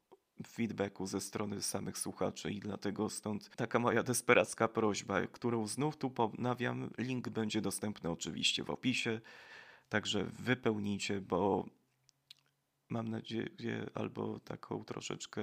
feedbacku 0.47 1.07
ze 1.07 1.21
strony 1.21 1.61
samych 1.61 1.97
słuchaczy 1.97 2.51
i 2.51 2.59
dlatego 2.59 3.09
stąd 3.09 3.49
taka 3.55 3.79
moja 3.79 4.03
desperacka 4.03 4.67
prośba, 4.67 5.27
którą 5.27 5.67
znów 5.67 5.97
tu 5.97 6.09
ponawiam. 6.09 6.89
Link 6.97 7.29
będzie 7.29 7.61
dostępny 7.61 8.09
oczywiście 8.09 8.63
w 8.63 8.69
opisie, 8.69 9.21
także 9.89 10.23
wypełnijcie, 10.23 11.21
bo 11.21 11.65
mam 12.89 13.07
nadzieję, 13.07 13.89
albo 13.93 14.39
taką 14.39 14.83
troszeczkę 14.85 15.41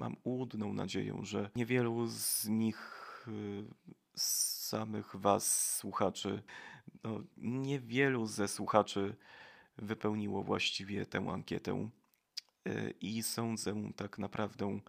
mam 0.00 0.16
łudną 0.24 0.72
nadzieję, 0.74 1.18
że 1.22 1.50
niewielu 1.56 2.06
z 2.06 2.48
nich, 2.48 3.08
z 4.16 4.66
samych 4.66 5.16
was 5.16 5.76
słuchaczy, 5.76 6.42
no, 7.04 7.22
niewielu 7.36 8.26
ze 8.26 8.48
słuchaczy 8.48 9.16
wypełniło 9.76 10.42
właściwie 10.42 11.06
tę 11.06 11.18
ankietę. 11.18 11.88
I 13.00 13.22
sądzę 13.22 13.74
tak 13.96 14.18
naprawdę, 14.18 14.80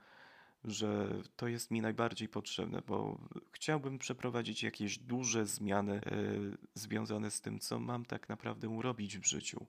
że 0.64 1.10
to 1.36 1.48
jest 1.48 1.72
mi 1.72 1.82
najbardziej 1.82 2.30
potrzebne, 2.30 2.82
bo 2.88 3.20
chciałbym 3.52 4.00
przeprowadzić 4.00 4.64
jakieś 4.64 4.98
duże 4.98 5.46
zmiany 5.46 5.96
y, 5.96 6.58
związane 6.74 7.32
z 7.32 7.42
tym, 7.42 7.60
co 7.60 7.80
mam 7.80 8.06
tak 8.06 8.30
naprawdę 8.30 8.80
robić 8.82 9.18
w 9.18 9.28
życiu. 9.28 9.66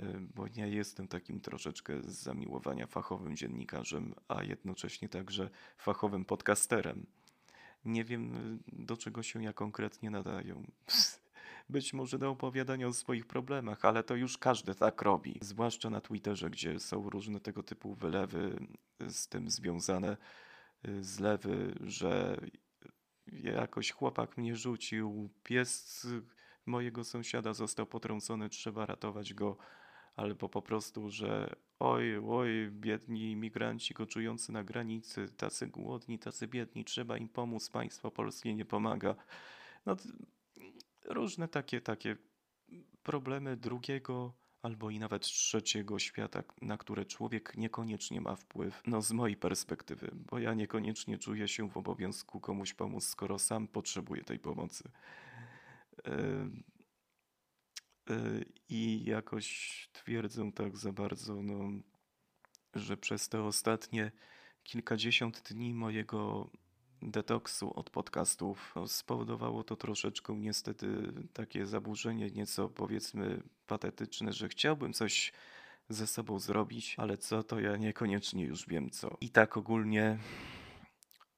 y, 0.00 0.04
bo 0.34 0.48
nie 0.48 0.68
jestem 0.68 1.08
takim 1.08 1.40
troszeczkę 1.40 2.02
z 2.02 2.06
zamiłowania 2.06 2.86
fachowym 2.86 3.36
dziennikarzem, 3.36 4.14
a 4.28 4.42
jednocześnie 4.42 5.08
także 5.08 5.50
fachowym 5.78 6.24
podcasterem. 6.24 7.06
Nie 7.84 8.04
wiem, 8.04 8.58
do 8.68 8.96
czego 8.96 9.22
się 9.22 9.42
ja 9.44 9.52
konkretnie 9.52 10.10
nadają. 10.10 10.64
Być 11.68 11.92
może 11.92 12.18
do 12.18 12.30
opowiadania 12.30 12.86
o 12.86 12.92
swoich 12.92 13.26
problemach, 13.26 13.84
ale 13.84 14.02
to 14.02 14.16
już 14.16 14.38
każdy 14.38 14.74
tak 14.74 15.02
robi. 15.02 15.38
Zwłaszcza 15.40 15.90
na 15.90 16.00
Twitterze, 16.00 16.50
gdzie 16.50 16.80
są 16.80 17.10
różne 17.10 17.40
tego 17.40 17.62
typu 17.62 17.94
wylewy 17.94 18.66
z 19.08 19.28
tym 19.28 19.50
związane, 19.50 20.16
zlewy, 21.00 21.74
że 21.80 22.40
jakoś 23.26 23.90
chłopak 23.90 24.36
mnie 24.36 24.56
rzucił, 24.56 25.30
pies 25.42 26.06
mojego 26.66 27.04
sąsiada 27.04 27.54
został 27.54 27.86
potrącony, 27.86 28.48
trzeba 28.48 28.86
ratować 28.86 29.34
go, 29.34 29.56
albo 30.16 30.48
po 30.48 30.62
prostu, 30.62 31.10
że 31.10 31.56
oj, 31.78 32.16
oj, 32.28 32.70
biedni 32.70 33.30
imigranci 33.30 33.94
koczujący 33.94 34.52
na 34.52 34.64
granicy, 34.64 35.28
tacy 35.36 35.66
głodni, 35.66 36.18
tacy 36.18 36.48
biedni, 36.48 36.84
trzeba 36.84 37.18
im 37.18 37.28
pomóc, 37.28 37.70
państwo 37.70 38.10
polskie 38.10 38.54
nie 38.54 38.64
pomaga. 38.64 39.14
No, 39.86 39.96
różne 41.06 41.48
takie, 41.48 41.80
takie 41.80 42.16
problemy 43.02 43.56
drugiego 43.56 44.34
albo 44.62 44.90
i 44.90 44.98
nawet 44.98 45.22
trzeciego 45.22 45.98
świata, 45.98 46.42
na 46.62 46.78
które 46.78 47.04
człowiek 47.04 47.56
niekoniecznie 47.56 48.20
ma 48.20 48.36
wpływ. 48.36 48.82
No 48.86 49.02
z 49.02 49.12
mojej 49.12 49.36
perspektywy, 49.36 50.10
bo 50.14 50.38
ja 50.38 50.54
niekoniecznie 50.54 51.18
czuję 51.18 51.48
się 51.48 51.70
w 51.70 51.76
obowiązku 51.76 52.40
komuś 52.40 52.74
pomóc, 52.74 53.06
skoro 53.06 53.38
sam 53.38 53.68
potrzebuję 53.68 54.24
tej 54.24 54.38
pomocy. 54.38 54.90
I 58.68 59.04
jakoś 59.04 59.88
twierdzę 59.92 60.52
tak 60.52 60.76
za 60.76 60.92
bardzo, 60.92 61.42
no, 61.42 61.70
że 62.74 62.96
przez 62.96 63.28
te 63.28 63.42
ostatnie 63.42 64.12
kilkadziesiąt 64.62 65.42
dni 65.42 65.74
mojego 65.74 66.50
detoksu 67.06 67.78
od 67.78 67.90
podcastów 67.90 68.72
no, 68.76 68.88
spowodowało 68.88 69.64
to 69.64 69.76
troszeczkę 69.76 70.36
niestety 70.36 71.12
takie 71.32 71.66
zaburzenie, 71.66 72.30
nieco 72.30 72.68
powiedzmy 72.68 73.42
patetyczne, 73.66 74.32
że 74.32 74.48
chciałbym 74.48 74.92
coś 74.92 75.32
ze 75.88 76.06
sobą 76.06 76.38
zrobić, 76.38 76.94
ale 76.98 77.18
co 77.18 77.42
to 77.42 77.60
ja 77.60 77.76
niekoniecznie 77.76 78.44
już 78.44 78.66
wiem 78.66 78.90
co. 78.90 79.16
I 79.20 79.30
tak 79.30 79.56
ogólnie 79.56 80.18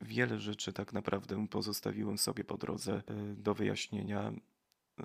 wiele 0.01 0.39
rzeczy 0.39 0.73
tak 0.73 0.93
naprawdę 0.93 1.47
pozostawiłem 1.51 2.19
sobie 2.19 2.45
po 2.45 2.57
drodze 2.57 2.93
e, 2.93 3.03
do 3.35 3.55
wyjaśnienia. 3.55 4.33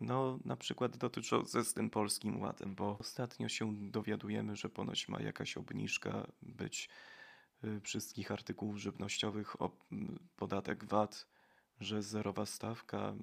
No, 0.01 0.39
na 0.46 0.55
przykład 0.55 0.98
dotyczące 0.98 1.63
z 1.63 1.74
tym 1.74 1.89
polskim 1.89 2.41
ładem, 2.41 2.75
bo 2.75 2.98
ostatnio 3.00 3.50
się 3.50 3.75
dowiadujemy, 3.91 4.55
że 4.55 4.70
ponoć 4.70 5.08
ma 5.08 5.22
jakaś 5.22 5.58
obniżka 5.58 6.27
być 6.41 6.89
wszystkich 7.84 8.32
artykułów 8.32 8.77
żywnościowych 8.77 9.62
o 9.62 9.77
podatek 10.36 10.86
VAT, 10.86 11.27
że 11.79 12.03
zerowa 12.03 12.46
stawka, 12.46 13.15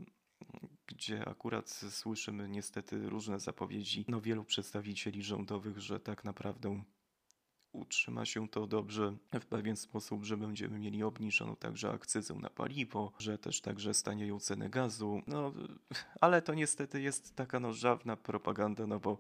gdzie 0.87 1.29
akurat 1.29 1.71
słyszymy 1.71 2.49
niestety 2.49 3.09
różne 3.09 3.41
zapowiedzi 3.41 4.05
no 4.09 4.21
wielu 4.21 4.45
przedstawicieli 4.45 5.23
rządowych, 5.23 5.79
że 5.79 6.01
tak 6.01 6.25
naprawdę 6.25 6.83
utrzyma 7.73 8.25
się 8.25 8.49
to 8.49 8.67
dobrze 8.67 9.17
w 9.41 9.47
pewien 9.47 9.77
sposób, 9.77 10.25
że 10.25 10.37
będziemy 10.37 10.79
mieli 10.79 11.03
obniżoną 11.03 11.57
także 11.57 11.91
akcyzę 11.91 12.35
na 12.35 12.51
paliwo, 12.51 13.13
że 13.19 13.39
też 13.39 13.61
także 13.61 13.95
stanieją 13.95 14.41
ceny 14.41 14.71
gazu. 14.71 15.23
No, 15.27 15.53
ale 16.21 16.43
to 16.43 16.55
niestety 16.55 17.03
jest 17.03 17.37
taka 17.37 17.61
no 17.61 17.73
żawna 17.73 18.17
propaganda, 18.17 18.87
no 18.87 19.01
bo 19.01 19.19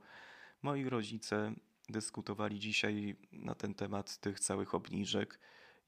moi 0.62 0.84
rodzice 0.84 1.54
dyskutowali 1.90 2.59
dzisiaj 2.59 3.16
na 3.32 3.54
ten 3.54 3.75
temat 3.75 4.16
tych 4.16 4.40
całych 4.40 4.75
obniżek 4.75 5.38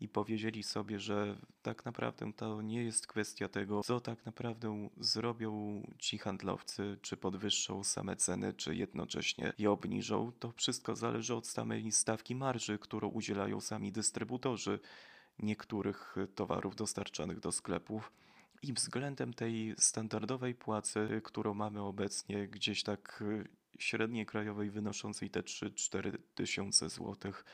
i 0.00 0.08
powiedzieli 0.08 0.62
sobie, 0.62 1.00
że 1.00 1.36
tak 1.62 1.84
naprawdę 1.84 2.32
to 2.32 2.62
nie 2.62 2.84
jest 2.84 3.06
kwestia 3.06 3.48
tego, 3.48 3.82
co 3.82 4.00
tak 4.00 4.26
naprawdę 4.26 4.88
zrobią 4.96 5.82
ci 5.98 6.18
handlowcy, 6.18 6.98
czy 7.02 7.16
podwyższą 7.16 7.84
same 7.84 8.16
ceny, 8.16 8.54
czy 8.54 8.74
jednocześnie 8.76 9.52
je 9.58 9.70
obniżą. 9.70 10.32
To 10.38 10.52
wszystko 10.52 10.96
zależy 10.96 11.34
od 11.34 11.46
samej 11.46 11.92
stawki 11.92 12.34
marży, 12.34 12.78
którą 12.78 13.08
udzielają 13.08 13.60
sami 13.60 13.92
dystrybutorzy 13.92 14.78
niektórych 15.38 16.16
towarów 16.34 16.76
dostarczanych 16.76 17.40
do 17.40 17.52
sklepów. 17.52 18.12
I 18.62 18.72
względem 18.72 19.34
tej 19.34 19.74
standardowej 19.78 20.54
płacy, 20.54 21.20
którą 21.24 21.54
mamy 21.54 21.82
obecnie 21.82 22.48
gdzieś 22.48 22.82
tak 22.82 23.24
średniej 23.78 24.26
krajowej 24.26 24.70
wynoszącej 24.70 25.30
te 25.30 25.40
3-4 25.40 26.18
tysiące 26.34 26.88
złotych, 26.88 27.44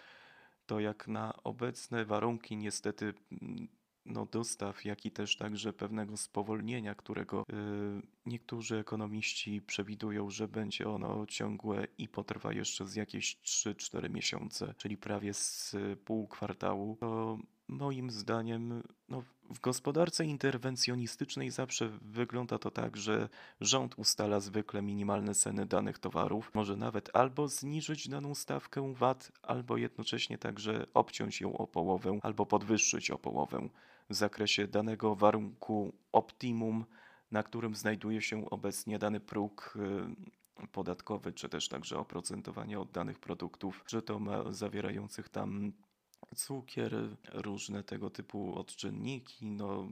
to 0.67 0.81
jak 0.81 1.09
na 1.09 1.43
obecne 1.45 2.05
warunki 2.05 2.57
niestety 2.57 3.15
mm, 3.33 3.69
no, 4.07 4.27
dostaw, 4.27 4.85
jak 4.85 5.07
i 5.07 5.11
też 5.11 5.37
także 5.37 5.73
pewnego 5.73 6.17
spowolnienia, 6.17 6.95
którego 6.95 7.43
y, 7.43 7.45
niektórzy 8.27 8.77
ekonomiści 8.77 9.63
przewidują, 9.63 10.31
że 10.31 10.49
będzie 10.49 10.89
ono 10.89 11.27
ciągłe 11.27 11.87
i 11.99 12.09
potrwa 12.09 12.53
jeszcze 12.53 12.87
z 12.87 12.95
jakieś 12.95 13.37
3-4 13.37 14.11
miesiące, 14.11 14.75
czyli 14.77 14.97
prawie 14.97 15.35
z 15.35 15.77
pół 16.05 16.29
kwartału, 16.29 16.97
to 17.01 17.39
moim 17.69 18.11
zdaniem 18.11 18.83
no, 19.09 19.23
w 19.51 19.61
gospodarce 19.61 20.25
interwencjonistycznej 20.25 21.51
zawsze 21.51 21.89
wygląda 21.89 22.59
to 22.59 22.71
tak, 22.71 22.97
że 22.97 23.29
rząd 23.61 23.99
ustala 23.99 24.41
zwykle 24.41 24.83
minimalne 24.83 25.35
ceny 25.35 25.67
danych 25.67 25.99
towarów, 25.99 26.51
może 26.55 26.77
nawet 26.77 27.11
albo 27.17 27.49
zniżyć 27.49 28.09
daną 28.09 28.35
stawkę 28.35 28.95
VAT, 28.95 29.33
albo 29.43 29.77
jednocześnie 29.77 30.39
także 30.39 30.87
obciąć 30.95 31.41
ją 31.41 31.59
o 31.59 31.67
połowę, 31.67 32.19
albo 32.23 32.47
podwyższyć 32.47 33.11
o 33.11 33.19
połowę. 33.19 33.69
W 34.11 34.15
zakresie 34.15 34.67
danego 34.67 35.15
warunku 35.15 35.93
optimum, 36.13 36.85
na 37.31 37.43
którym 37.43 37.75
znajduje 37.75 38.23
się 38.23 38.51
obecnie 38.51 38.99
dany 38.99 39.21
próg 39.21 39.79
y, 40.63 40.67
podatkowy, 40.67 41.33
czy 41.33 41.49
też 41.49 41.69
także 41.69 41.99
oprocentowanie 41.99 42.81
od 42.81 42.91
danych 42.91 43.19
produktów, 43.19 43.85
czy 43.87 44.03
to 44.03 44.21
zawierających 44.51 45.29
tam 45.29 45.73
cukier, 46.37 46.95
różne 47.33 47.85
tego 47.85 48.11
typu 48.11 48.59
odczynniki, 48.59 49.47
no 49.47 49.89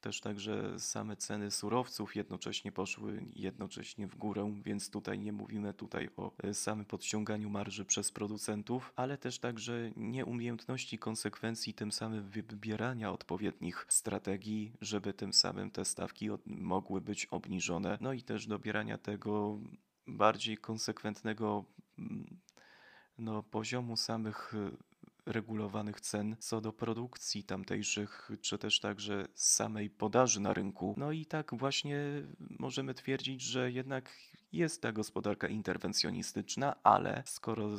też 0.00 0.20
także 0.20 0.78
same 0.78 1.16
ceny 1.16 1.50
surowców 1.50 2.16
jednocześnie 2.16 2.72
poszły 2.72 3.24
jednocześnie 3.36 4.06
w 4.06 4.16
górę, 4.16 4.54
więc 4.64 4.90
tutaj 4.90 5.18
nie 5.18 5.32
mówimy 5.32 5.74
tutaj 5.74 6.10
o 6.16 6.32
e, 6.42 6.54
samym 6.54 6.84
podciąganiu 6.84 7.50
marży 7.50 7.84
przez 7.84 8.12
producentów, 8.12 8.92
ale 8.96 9.18
też 9.18 9.38
także 9.38 9.90
nieumiejętności 9.96 10.98
konsekwencji 10.98 11.74
tym 11.74 11.92
samym 11.92 12.28
wybierania 12.28 13.12
odpowiednich 13.12 13.86
strategii, 13.88 14.72
żeby 14.80 15.12
tym 15.12 15.32
samym 15.32 15.70
te 15.70 15.84
stawki 15.84 16.28
mogły 16.46 17.00
być 17.00 17.26
obniżone, 17.26 17.98
no 18.00 18.12
i 18.12 18.22
też 18.22 18.46
dobierania 18.46 18.98
tego 18.98 19.58
bardziej 20.06 20.58
konsekwentnego 20.58 21.64
mm, 21.98 22.40
no, 23.18 23.42
poziomu 23.42 23.96
samych 23.96 24.54
regulowanych 25.26 26.00
cen 26.00 26.36
co 26.38 26.60
do 26.60 26.72
produkcji 26.72 27.44
tamtejszych, 27.44 28.30
czy 28.40 28.58
też 28.58 28.80
także 28.80 29.28
samej 29.34 29.90
podaży 29.90 30.40
na 30.40 30.54
rynku. 30.54 30.94
No 30.96 31.12
i 31.12 31.26
tak 31.26 31.54
właśnie 31.54 31.98
możemy 32.58 32.94
twierdzić, 32.94 33.42
że 33.42 33.72
jednak 33.72 34.10
jest 34.52 34.82
ta 34.82 34.92
gospodarka 34.92 35.48
interwencjonistyczna, 35.48 36.76
ale 36.82 37.22
skoro 37.26 37.70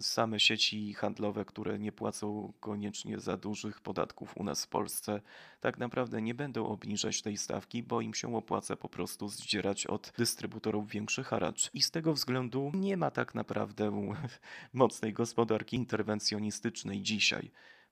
same 0.00 0.40
sieci 0.40 0.94
handlowe, 0.94 1.44
które 1.44 1.78
nie 1.78 1.92
płacą 1.92 2.52
koniecznie 2.60 3.18
za 3.20 3.36
dużych 3.36 3.80
podatków 3.80 4.36
u 4.36 4.44
nas 4.44 4.64
w 4.64 4.68
Polsce, 4.68 5.20
tak 5.60 5.78
naprawdę 5.78 6.22
nie 6.22 6.34
będą 6.34 6.66
obniżać 6.66 7.22
tej 7.22 7.36
stawki, 7.36 7.82
bo 7.82 8.00
im 8.00 8.14
się 8.14 8.36
opłaca 8.36 8.76
po 8.76 8.88
prostu 8.88 9.28
zdzierać 9.28 9.86
od 9.86 10.12
dystrybutorów 10.18 10.90
większy 10.90 11.24
haracz. 11.24 11.70
I 11.74 11.82
z 11.82 11.90
tego 11.90 12.14
względu 12.14 12.72
nie 12.74 12.96
ma 12.96 13.10
tak 13.10 13.34
naprawdę 13.34 14.14
mocnej 14.72 15.12
gospodarki 15.12 15.76
interwencjonistycznej 15.76 17.02
dzisiaj 17.02 17.50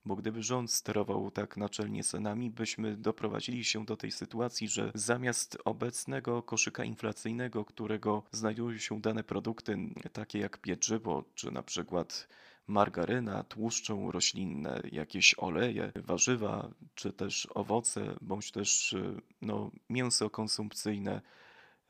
bo 0.09 0.17
gdyby 0.17 0.43
rząd 0.43 0.73
sterował 0.73 1.31
tak 1.31 1.57
naczelnie 1.57 2.05
cenami, 2.05 2.51
byśmy 2.51 2.97
doprowadzili 2.97 3.65
się 3.65 3.85
do 3.85 3.97
tej 3.97 4.13
sytuacji, 4.13 4.69
że 4.69 4.93
zamiast 4.95 5.59
obecnego 5.65 6.43
koszyka 6.43 6.85
inflacyjnego, 6.85 7.65
którego 7.65 8.23
znajdują 8.33 8.79
się 8.79 9.01
dane 9.01 9.25
produkty 9.25 9.77
takie 10.13 10.39
jak 10.39 10.59
pieczywo, 10.59 11.25
czy 11.35 11.51
na 11.51 11.63
przykład 11.63 12.29
margaryna, 12.67 13.43
tłuszcze 13.43 14.09
roślinne, 14.13 14.83
jakieś 14.93 15.35
oleje, 15.39 15.93
warzywa, 15.97 16.71
czy 16.95 17.13
też 17.13 17.49
owoce, 17.55 18.17
bądź 18.21 18.51
też 18.51 18.97
no, 19.43 19.71
mięso 19.91 20.31
konsumpcyjne 20.31 21.21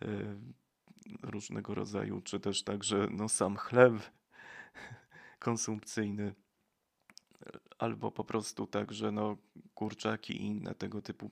y, 0.03 0.07
różnego 1.23 1.75
rodzaju, 1.75 2.21
czy 2.21 2.41
też 2.41 2.63
także 2.63 3.09
no, 3.11 3.29
sam 3.29 3.57
chleb 3.57 3.95
konsumpcyjny 5.39 6.35
albo 7.79 8.11
po 8.11 8.25
prostu 8.25 8.67
tak, 8.67 8.93
że 8.93 9.13
no 9.13 9.37
kurczaki 9.75 10.37
i 10.37 10.47
inne 10.47 10.75
tego 10.75 11.03
typu 11.03 11.31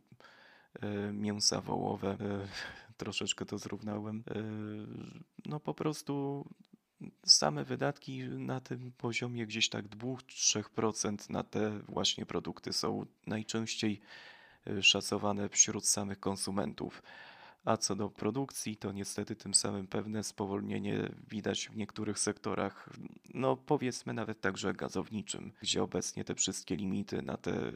e, 0.81 1.13
mięsa 1.13 1.61
wołowe, 1.61 2.17
e, 2.21 2.49
troszeczkę 3.03 3.47
to 3.47 3.59
zrównałem, 3.59 4.25
e, 4.31 4.43
no 5.47 5.61
po 5.61 5.75
prostu 5.75 6.45
same 7.27 7.65
wydatki 7.65 8.23
na 8.25 8.61
tym 8.61 8.93
poziomie 8.99 9.47
gdzieś 9.47 9.69
tak 9.69 9.89
2-3% 9.89 11.31
na 11.31 11.43
te 11.43 11.79
właśnie 11.79 12.27
produkty 12.27 12.73
są 12.73 13.07
najczęściej 13.27 14.01
szacowane 14.83 15.49
wśród 15.49 15.87
samych 15.87 16.21
konsumentów. 16.21 17.03
A 17.67 17.77
co 17.77 17.97
do 17.97 18.11
produkcji, 18.11 18.77
to 18.77 18.93
niestety 18.93 19.37
tym 19.37 19.55
samym 19.55 19.87
pewne 19.87 20.25
spowolnienie 20.25 21.11
widać 21.31 21.69
w 21.69 21.77
niektórych 21.77 22.19
sektorach, 22.19 22.91
no 23.35 23.57
powiedzmy 23.57 24.13
nawet 24.13 24.41
także 24.41 24.75
gazowniczym, 24.75 25.53
gdzie 25.61 25.83
obecnie 25.83 26.25
te 26.25 26.35
wszystkie 26.35 26.77
limity 26.77 27.23
na 27.23 27.37
te 27.37 27.73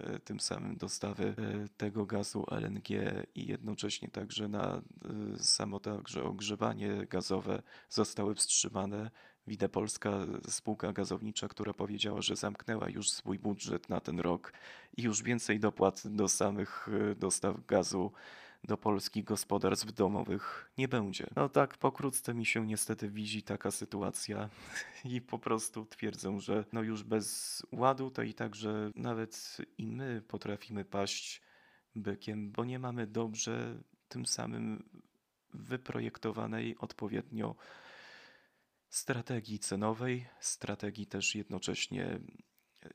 e, 0.00 0.18
tym 0.18 0.40
samym 0.40 0.76
dostawy 0.76 1.34
e, 1.38 1.68
tego 1.76 2.06
gazu 2.06 2.44
LNG 2.50 2.88
i 3.34 3.46
jednocześnie 3.46 4.08
także 4.08 4.48
na 4.48 4.76
e, 4.76 5.38
samo 5.38 5.80
także 5.80 6.24
ogrzewanie 6.24 7.06
gazowe 7.06 7.62
zostały 7.88 8.34
wstrzymane. 8.34 9.10
Widzę 9.46 9.68
Polska, 9.68 10.26
spółka 10.48 10.92
gazownicza, 10.92 11.48
która 11.48 11.72
powiedziała, 11.72 12.22
że 12.22 12.36
zamknęła 12.36 12.88
już 12.88 13.10
swój 13.10 13.38
budżet 13.38 13.88
na 13.88 14.00
ten 14.00 14.20
rok 14.20 14.52
i 14.96 15.02
już 15.02 15.22
więcej 15.22 15.60
dopłat 15.60 16.02
do 16.04 16.28
samych 16.28 16.88
dostaw 17.16 17.66
gazu 17.66 18.12
do 18.64 18.76
polskich 18.76 19.24
gospodarstw 19.24 19.92
domowych 19.92 20.70
nie 20.78 20.88
będzie. 20.88 21.26
No 21.36 21.48
tak 21.48 21.78
pokrótce 21.78 22.34
mi 22.34 22.46
się 22.46 22.66
niestety 22.66 23.10
widzi 23.10 23.42
taka 23.42 23.70
sytuacja 23.70 24.48
i 25.04 25.20
po 25.20 25.38
prostu 25.38 25.86
twierdzę, 25.86 26.40
że 26.40 26.64
no 26.72 26.82
już 26.82 27.02
bez 27.02 27.62
ładu 27.72 28.10
to 28.10 28.22
i 28.22 28.34
także 28.34 28.90
nawet 28.94 29.58
i 29.78 29.86
my 29.86 30.22
potrafimy 30.28 30.84
paść 30.84 31.42
bykiem, 31.94 32.52
bo 32.52 32.64
nie 32.64 32.78
mamy 32.78 33.06
dobrze 33.06 33.82
tym 34.08 34.26
samym 34.26 34.88
wyprojektowanej 35.54 36.78
odpowiednio 36.78 37.56
strategii 38.88 39.58
cenowej, 39.58 40.26
strategii 40.40 41.06
też 41.06 41.34
jednocześnie 41.34 42.20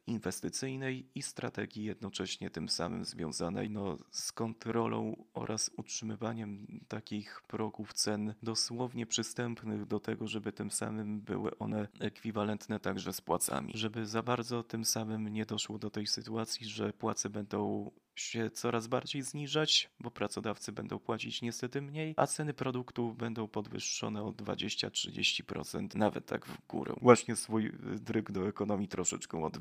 inwestycyjnej 0.08 1.06
i 1.16 1.22
strategii 1.22 1.84
jednocześnie 1.84 2.50
tym 2.50 2.70
samym 2.70 3.06
związanej 3.06 3.70
no, 3.70 3.98
z 4.12 4.32
kontrolą 4.32 5.26
oraz 5.34 5.72
utrzymywaniem 5.78 6.68
takich 6.88 7.42
progów 7.48 7.94
cen 7.94 8.34
dosłownie 8.44 9.06
przystępnych 9.06 9.86
do 9.86 10.00
tego, 10.00 10.28
żeby 10.28 10.52
tym 10.52 10.72
samym 10.72 11.22
były 11.22 11.58
one 11.58 11.88
ekwiwalentne 12.00 12.80
także 12.80 13.14
z 13.14 13.22
płacami. 13.22 13.72
Żeby 13.76 14.06
za 14.06 14.24
bardzo 14.24 14.64
tym 14.64 14.86
samym 14.86 15.28
nie 15.28 15.46
doszło 15.46 15.80
do 15.80 15.90
tej 15.90 16.08
sytuacji, 16.08 16.68
że 16.68 16.94
płace 16.94 17.30
będą 17.30 17.92
się 18.16 18.50
coraz 18.50 18.88
bardziej 18.88 19.22
zniżać, 19.22 19.90
bo 20.00 20.12
pracodawcy 20.12 20.72
będą 20.72 21.00
płacić 21.00 21.42
niestety 21.42 21.82
mniej, 21.82 22.14
a 22.18 22.28
ceny 22.28 22.54
produktów 22.54 23.18
będą 23.18 23.48
podwyższone 23.48 24.24
o 24.24 24.30
20-30%, 24.30 25.96
nawet 25.96 26.26
tak 26.26 26.46
w 26.46 26.68
górę. 26.68 26.94
Właśnie 27.02 27.36
swój 27.36 27.72
dryg 28.02 28.32
do 28.32 28.48
ekonomii 28.48 28.88
troszeczkę 28.88 29.44
od, 29.44 29.58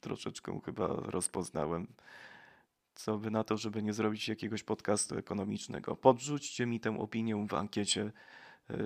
troszeczkę 0.00 0.60
chyba 0.64 0.86
rozpoznałem. 0.86 1.86
Co 2.94 3.18
by 3.18 3.30
na 3.30 3.44
to, 3.44 3.56
żeby 3.56 3.82
nie 3.82 3.92
zrobić 3.92 4.28
jakiegoś 4.28 4.62
podcastu 4.62 5.18
ekonomicznego. 5.18 5.96
Podrzućcie 5.96 6.66
mi 6.66 6.80
tę 6.80 6.98
opinię 6.98 7.46
w 7.48 7.54
ankiecie 7.54 8.02
Y, 8.04 8.12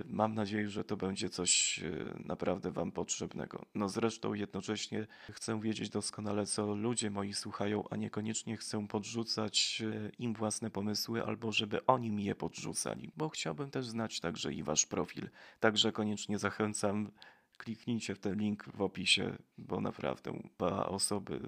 mam 0.07 0.35
nadzieję, 0.35 0.69
że 0.69 0.85
to 0.85 0.97
będzie 0.97 1.29
coś 1.31 1.79
y, 1.79 2.15
naprawdę 2.25 2.71
Wam 2.71 2.93
potrzebnego. 2.93 3.65
No 3.75 3.89
zresztą 3.89 4.35
jednocześnie 4.35 5.07
chcę 5.31 5.61
wiedzieć 5.61 5.91
doskonale, 5.91 6.47
co 6.47 6.75
ludzie 6.75 7.11
moi 7.11 7.35
słuchają, 7.35 7.85
a 7.91 7.97
niekoniecznie 7.97 8.57
chcę 8.57 8.87
podrzucać 8.89 9.83
y, 9.85 10.13
im 10.19 10.35
własne 10.35 10.71
pomysły, 10.71 11.25
albo 11.25 11.53
żeby 11.53 11.87
oni 11.87 12.11
mi 12.11 12.25
je 12.25 12.35
podrzucali, 12.35 13.13
bo 13.17 13.29
chciałbym 13.29 13.71
też 13.71 13.87
znać 13.87 14.21
także 14.21 14.53
i 14.53 14.63
Wasz 14.63 14.87
profil. 14.87 15.29
Także 15.61 15.93
koniecznie 15.93 16.39
zachęcam, 16.39 17.11
kliknijcie 17.59 18.15
w 18.15 18.19
ten 18.19 18.39
link 18.39 18.65
w 18.75 18.83
opisie, 18.83 19.37
bo 19.59 19.81
naprawdę 19.81 20.33
dwa 20.59 20.87
osoby, 20.87 21.41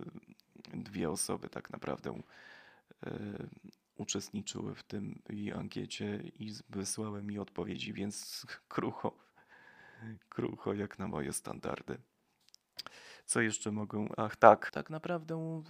dwie 0.74 1.10
osoby 1.10 1.48
tak 1.48 1.70
naprawdę 1.70 2.22
uczestniczyły 3.96 4.74
w 4.74 4.82
tym 4.82 5.22
i 5.30 5.52
ankiecie 5.52 6.20
i 6.38 6.52
wysłały 6.70 7.22
mi 7.22 7.38
odpowiedzi, 7.38 7.92
więc 7.92 8.46
krucho, 8.68 9.18
krucho 10.28 10.74
jak 10.74 10.98
na 10.98 11.08
moje 11.08 11.32
standardy. 11.32 11.98
Co 13.26 13.40
jeszcze 13.40 13.72
mogę? 13.72 14.06
Ach 14.16 14.36
tak, 14.36 14.70
tak 14.70 14.90
naprawdę 14.90 15.62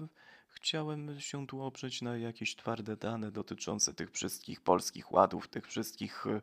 chciałem 0.48 1.20
się 1.20 1.46
tu 1.46 1.62
oprzeć 1.62 2.02
na 2.02 2.16
jakieś 2.16 2.56
twarde 2.56 2.96
dane 2.96 3.30
dotyczące 3.30 3.94
tych 3.94 4.10
wszystkich 4.10 4.60
polskich 4.60 5.12
ładów, 5.12 5.48
tych 5.48 5.66
wszystkich 5.66 6.26
y, 6.26 6.40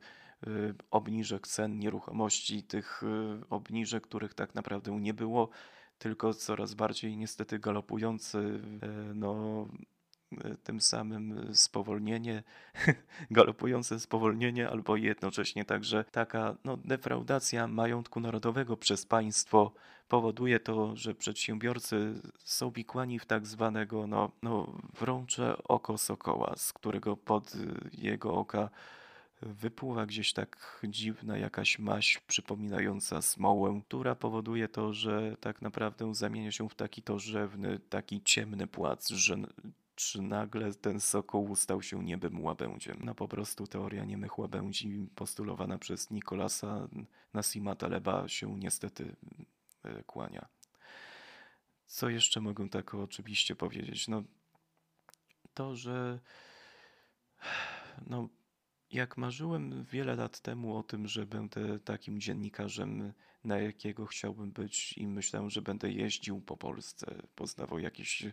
obniżek 0.91 1.47
cen 1.47 1.79
nieruchomości, 1.79 2.63
tych 2.63 3.03
y, 3.03 3.49
obniżek, 3.49 4.03
których 4.03 4.33
tak 4.33 4.55
naprawdę 4.55 4.91
nie 4.91 5.13
było, 5.13 5.49
tylko 5.97 6.33
coraz 6.33 6.73
bardziej 6.73 7.17
niestety 7.17 7.59
galopujący 7.59 8.37
y, 8.37 8.61
no, 9.15 9.67
tym 10.63 10.81
samym 10.81 11.55
spowolnienie, 11.55 12.43
galopujące 13.31 13.99
spowolnienie, 13.99 14.69
albo 14.69 14.95
jednocześnie 14.95 15.65
także 15.65 16.05
taka 16.11 16.55
no, 16.63 16.77
defraudacja 16.77 17.67
majątku 17.67 18.19
narodowego 18.19 18.77
przez 18.77 19.05
państwo 19.05 19.73
powoduje 20.07 20.59
to, 20.59 20.95
że 20.95 21.15
przedsiębiorcy 21.15 22.21
są 22.39 22.71
wikłani 22.71 23.19
w 23.19 23.25
tak 23.25 23.47
zwanego 23.47 24.07
no, 24.07 24.31
no, 24.43 24.81
wrącze 24.99 25.63
oko 25.63 25.97
sokoła, 25.97 26.53
z 26.57 26.73
którego 26.73 27.17
pod 27.17 27.53
jego 27.93 28.33
oka 28.33 28.69
wypływa 29.41 30.05
gdzieś 30.05 30.33
tak 30.33 30.81
dziwna 30.83 31.37
jakaś 31.37 31.79
maść 31.79 32.19
przypominająca 32.19 33.21
smołę, 33.21 33.81
która 33.87 34.15
powoduje 34.15 34.67
to, 34.67 34.93
że 34.93 35.37
tak 35.39 35.61
naprawdę 35.61 36.15
zamienia 36.15 36.51
się 36.51 36.69
w 36.69 36.75
taki 36.75 37.01
to 37.01 37.19
rzewny, 37.19 37.79
taki 37.89 38.21
ciemny 38.23 38.67
płac, 38.67 39.09
że 39.09 39.37
czy 39.95 40.21
nagle 40.21 40.73
ten 40.73 40.99
sokoł 40.99 41.55
stał 41.55 41.81
się 41.81 42.03
niebem 42.03 42.43
łabędziem. 42.43 43.01
No 43.03 43.15
po 43.15 43.27
prostu 43.27 43.67
teoria 43.67 44.05
niemych 44.05 44.39
łabędzi 44.39 45.07
postulowana 45.15 45.77
przez 45.77 46.11
Nikolasa 46.11 46.87
Nasima 47.33 47.75
Taleba 47.75 48.27
się 48.27 48.59
niestety 48.59 49.15
e, 49.83 50.03
kłania. 50.03 50.47
Co 51.85 52.09
jeszcze 52.09 52.41
mogę 52.41 52.69
tak 52.69 52.93
oczywiście 52.93 53.55
powiedzieć? 53.55 54.07
No 54.07 54.23
to, 55.53 55.75
że 55.75 56.19
no 58.07 58.29
jak 58.91 59.17
marzyłem 59.17 59.83
wiele 59.83 60.15
lat 60.15 60.39
temu 60.39 60.77
o 60.77 60.83
tym, 60.83 61.07
że 61.07 61.25
będę 61.25 61.79
takim 61.79 62.19
dziennikarzem, 62.21 63.13
na 63.43 63.57
jakiego 63.57 64.05
chciałbym 64.05 64.51
być 64.51 64.97
i 64.97 65.07
myślałem, 65.07 65.49
że 65.49 65.61
będę 65.61 65.91
jeździł 65.91 66.41
po 66.41 66.57
Polsce, 66.57 67.21
poznawał 67.35 67.79
jakieś 67.79 68.23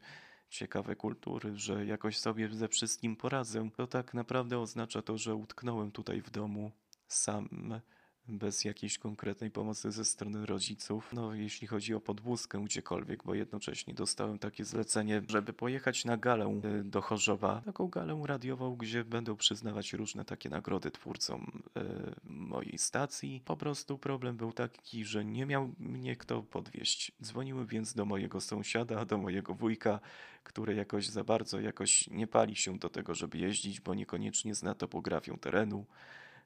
ciekawe 0.48 0.96
kultury, 0.96 1.56
że 1.56 1.86
jakoś 1.86 2.18
sobie 2.18 2.48
ze 2.48 2.68
wszystkim 2.68 3.16
poradzę, 3.16 3.70
to 3.76 3.86
tak 3.86 4.14
naprawdę 4.14 4.58
oznacza 4.58 5.02
to, 5.02 5.18
że 5.18 5.34
utknąłem 5.34 5.92
tutaj 5.92 6.22
w 6.22 6.30
domu 6.30 6.72
sam 7.06 7.80
bez 8.28 8.64
jakiejś 8.64 8.98
konkretnej 8.98 9.50
pomocy 9.50 9.90
ze 9.90 10.04
strony 10.04 10.46
rodziców. 10.46 11.10
No, 11.12 11.34
jeśli 11.34 11.66
chodzi 11.66 11.94
o 11.94 12.00
podwózkę 12.00 12.64
gdziekolwiek, 12.64 13.24
bo 13.24 13.34
jednocześnie 13.34 13.94
dostałem 13.94 14.38
takie 14.38 14.64
zlecenie, 14.64 15.22
żeby 15.28 15.52
pojechać 15.52 16.04
na 16.04 16.16
galę 16.16 16.60
y, 16.80 16.84
do 16.84 17.00
Chorzowa, 17.00 17.62
taką 17.64 17.88
galę 17.88 18.22
radiową, 18.26 18.76
gdzie 18.76 19.04
będą 19.04 19.36
przyznawać 19.36 19.92
różne 19.92 20.24
takie 20.24 20.48
nagrody 20.48 20.90
twórcom 20.90 21.62
y, 21.76 21.80
mojej 22.24 22.78
stacji. 22.78 23.42
Po 23.44 23.56
prostu 23.56 23.98
problem 23.98 24.36
był 24.36 24.52
taki, 24.52 25.04
że 25.04 25.24
nie 25.24 25.46
miał 25.46 25.70
mnie 25.78 26.16
kto 26.16 26.42
podwieźć. 26.42 27.12
Dzwoniłem 27.22 27.66
więc 27.66 27.94
do 27.94 28.04
mojego 28.04 28.40
sąsiada, 28.40 29.04
do 29.04 29.18
mojego 29.18 29.54
wujka, 29.54 30.00
który 30.44 30.74
jakoś 30.74 31.08
za 31.08 31.24
bardzo 31.24 31.60
jakoś 31.60 32.08
nie 32.10 32.26
pali 32.26 32.56
się 32.56 32.78
do 32.78 32.88
tego, 32.88 33.14
żeby 33.14 33.38
jeździć, 33.38 33.80
bo 33.80 33.94
niekoniecznie 33.94 34.54
zna 34.54 34.74
topografię 34.74 35.38
terenu 35.40 35.86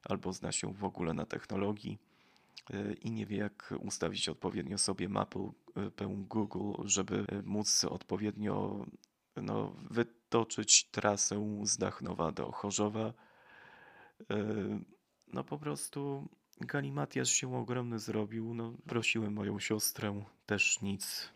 albo 0.05 0.33
zna 0.33 0.53
się 0.53 0.73
w 0.75 0.85
ogóle 0.85 1.15
na 1.15 1.27
technologii 1.27 1.99
e, 2.71 2.93
i 2.93 3.11
nie 3.11 3.27
wie, 3.27 3.37
jak 3.37 3.75
ustawić 3.81 4.29
odpowiednio 4.29 4.79
sobie 4.79 5.09
mapę 5.09 5.53
e, 5.77 6.07
Google, 6.09 6.83
żeby 6.85 7.25
e, 7.29 7.43
móc 7.43 7.85
odpowiednio 7.85 8.87
no, 9.37 9.77
wytoczyć 9.91 10.85
trasę 10.91 11.61
z 11.62 11.79
Dachnowa 11.79 12.33
do 12.33 12.53
Chorzowa. 12.53 13.12
No 15.33 15.45
po 15.45 15.59
prostu 15.59 16.29
galimatiasz 16.61 17.31
się 17.31 17.57
ogromny 17.57 17.99
zrobił. 17.99 18.55
No, 18.55 18.73
prosiłem 18.87 19.33
moją 19.33 19.59
siostrę, 19.59 20.25
też 20.47 20.83
nic. 20.83 21.32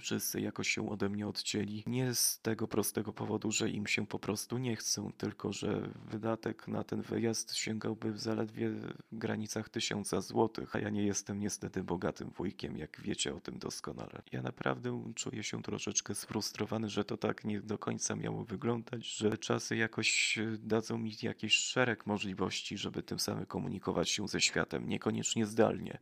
Wszyscy 0.00 0.40
jakoś 0.40 0.68
się 0.68 0.90
ode 0.90 1.08
mnie 1.08 1.26
odcięli. 1.26 1.84
Nie 1.86 2.14
z 2.14 2.40
tego 2.40 2.68
prostego 2.68 3.12
powodu, 3.12 3.52
że 3.52 3.70
im 3.70 3.86
się 3.86 4.06
po 4.06 4.18
prostu 4.18 4.58
nie 4.58 4.76
chcą, 4.76 5.12
tylko 5.12 5.52
że 5.52 5.90
wydatek 6.10 6.68
na 6.68 6.84
ten 6.84 7.02
wyjazd 7.02 7.54
sięgałby 7.54 8.12
w 8.12 8.20
zaledwie 8.20 8.70
granicach 9.12 9.68
tysiąca 9.68 10.20
złotych, 10.20 10.76
a 10.76 10.78
ja 10.78 10.90
nie 10.90 11.06
jestem 11.06 11.40
niestety 11.40 11.84
bogatym 11.84 12.30
wujkiem, 12.30 12.76
jak 12.76 13.00
wiecie 13.00 13.34
o 13.34 13.40
tym 13.40 13.58
doskonale. 13.58 14.22
Ja 14.32 14.42
naprawdę 14.42 15.12
czuję 15.14 15.42
się 15.42 15.62
troszeczkę 15.62 16.14
sfrustrowany, 16.14 16.88
że 16.88 17.04
to 17.04 17.16
tak 17.16 17.44
nie 17.44 17.60
do 17.60 17.78
końca 17.78 18.16
miało 18.16 18.44
wyglądać, 18.44 19.06
że 19.06 19.38
czasy 19.38 19.76
jakoś 19.76 20.38
dadzą 20.58 20.98
mi 20.98 21.12
jakiś 21.22 21.54
szereg 21.54 22.06
możliwości, 22.06 22.78
żeby 22.78 23.02
tym 23.02 23.18
samym 23.18 23.46
komunikować 23.46 24.10
się 24.10 24.28
ze 24.28 24.40
światem, 24.40 24.88
niekoniecznie 24.88 25.46
zdalnie 25.46 25.98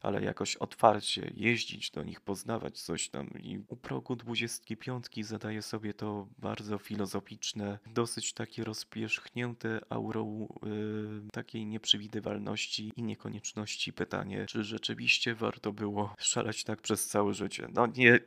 ale 0.00 0.22
jakoś 0.22 0.56
otwarcie 0.56 1.32
jeździć 1.34 1.90
do 1.90 2.02
nich, 2.02 2.20
poznawać 2.20 2.80
coś 2.80 3.08
tam. 3.08 3.30
I 3.40 3.58
u 3.68 3.76
progu 3.76 4.16
25 4.16 5.06
zadaję 5.20 5.62
sobie 5.62 5.94
to 5.94 6.28
bardzo 6.38 6.78
filozoficzne, 6.78 7.78
dosyć 7.86 8.32
takie 8.32 8.64
rozpierzchnięte 8.64 9.80
aurą 9.88 10.48
yy, 10.62 11.22
takiej 11.32 11.66
nieprzewidywalności 11.66 12.92
i 12.96 13.02
niekonieczności 13.02 13.92
pytanie, 13.92 14.46
czy 14.46 14.64
rzeczywiście 14.64 15.34
warto 15.34 15.72
było 15.72 16.14
szaleć 16.18 16.64
tak 16.64 16.80
przez 16.80 17.06
całe 17.06 17.34
życie. 17.34 17.68
No 17.74 17.86
nie 17.86 18.20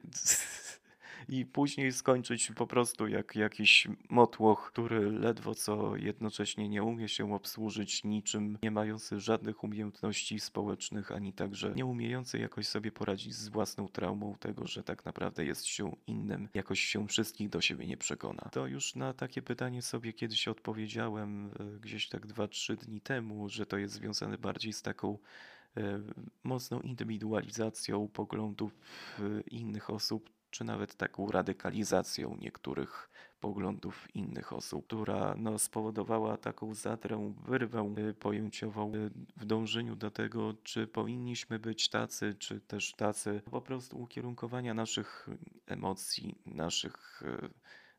i 1.29 1.45
później 1.45 1.91
skończyć 1.91 2.51
po 2.55 2.67
prostu 2.67 3.07
jak 3.07 3.35
jakiś 3.35 3.87
motłoch, 4.09 4.71
który 4.71 5.11
ledwo 5.11 5.55
co 5.55 5.95
jednocześnie 5.95 6.69
nie 6.69 6.83
umie 6.83 7.09
się 7.09 7.33
obsłużyć 7.33 8.03
niczym, 8.03 8.57
nie 8.63 8.71
mający 8.71 9.19
żadnych 9.19 9.63
umiejętności 9.63 10.39
społecznych, 10.39 11.11
ani 11.11 11.33
także 11.33 11.73
nie 11.75 11.85
umiejący 11.85 12.39
jakoś 12.39 12.67
sobie 12.67 12.91
poradzić 12.91 13.33
z 13.35 13.49
własną 13.49 13.87
traumą 13.87 14.35
tego, 14.39 14.67
że 14.67 14.83
tak 14.83 15.05
naprawdę 15.05 15.45
jest 15.45 15.65
się 15.65 15.95
innym, 16.07 16.49
jakoś 16.53 16.79
się 16.79 17.07
wszystkich 17.07 17.49
do 17.49 17.61
siebie 17.61 17.87
nie 17.87 17.97
przekona. 17.97 18.49
To 18.51 18.67
już 18.67 18.95
na 18.95 19.13
takie 19.13 19.41
pytanie 19.41 19.81
sobie 19.81 20.13
kiedyś 20.13 20.47
odpowiedziałem 20.47 21.51
e, 21.59 21.79
gdzieś 21.79 22.09
tak 22.09 22.27
2-3 22.27 22.75
dni 22.75 23.01
temu, 23.01 23.49
że 23.49 23.65
to 23.65 23.77
jest 23.77 23.93
związane 23.93 24.37
bardziej 24.37 24.73
z 24.73 24.81
taką 24.81 25.17
e, 25.77 26.01
mocną 26.43 26.79
indywidualizacją 26.79 28.07
poglądów 28.07 28.79
e, 29.19 29.41
innych 29.41 29.89
osób, 29.89 30.29
czy 30.53 30.63
nawet 30.63 30.95
taką 30.95 31.31
radykalizacją 31.31 32.37
niektórych 32.41 33.09
poglądów 33.39 34.15
innych 34.15 34.53
osób, 34.53 34.85
która 34.87 35.35
no, 35.37 35.59
spowodowała 35.59 36.37
taką 36.37 36.73
zadrę, 36.73 37.33
wyrwę 37.45 37.93
y, 37.97 38.13
pojęciową 38.13 38.95
y, 38.95 39.09
w 39.37 39.45
dążeniu 39.45 39.95
do 39.95 40.11
tego, 40.11 40.53
czy 40.63 40.87
powinniśmy 40.87 41.59
być 41.59 41.89
tacy, 41.89 42.35
czy 42.39 42.61
też 42.61 42.93
tacy, 42.93 43.41
po 43.51 43.61
prostu 43.61 44.01
ukierunkowania 44.01 44.73
naszych 44.73 45.29
emocji, 45.67 46.35
naszych 46.45 47.21
y, 47.21 47.49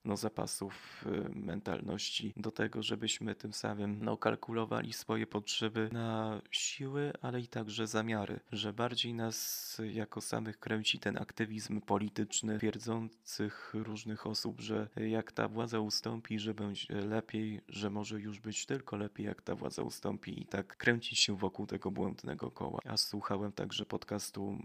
no, 0.05 0.17
zapasów 0.17 1.05
y, 1.07 1.39
mentalności 1.39 2.33
do 2.37 2.51
tego, 2.51 2.83
żebyśmy 2.83 3.35
tym 3.35 3.53
samym 3.53 4.05
no, 4.05 4.17
kalkulowali 4.17 4.93
swoje 4.93 5.27
potrzeby 5.27 5.89
na 5.93 6.41
siły, 6.51 7.13
ale 7.23 7.41
i 7.41 7.47
także 7.49 7.87
zamiary, 7.87 8.41
że 8.53 8.73
bardziej 8.73 9.15
nas 9.15 9.81
jako 9.93 10.21
samych 10.21 10.59
kręci 10.59 10.99
ten 10.99 11.19
aktywizm 11.19 11.81
polityczny 11.81 12.59
twierdzących 12.59 13.71
różnych 13.75 14.27
osób, 14.27 14.61
że 14.61 14.89
jak 14.97 15.33
ta 15.33 15.49
władza 15.49 15.81
ustąpi, 15.81 16.39
że 16.39 16.55
będzie 16.55 16.95
lepiej, 16.95 17.61
że 17.69 17.91
może 17.91 18.21
już 18.21 18.41
być 18.41 18.67
tylko 18.67 18.97
lepiej, 18.97 19.27
jak 19.27 19.43
ta 19.43 19.55
władza 19.55 19.83
ustąpi 19.83 20.43
i 20.43 20.47
tak 20.47 20.77
kręcić 20.77 21.19
się 21.19 21.37
wokół 21.37 21.67
tego 21.67 21.91
błędnego 21.91 22.51
koła. 22.51 22.81
Ja 22.85 22.97
słuchałem 22.97 23.53
także 23.53 23.87
podcastu 23.87 24.59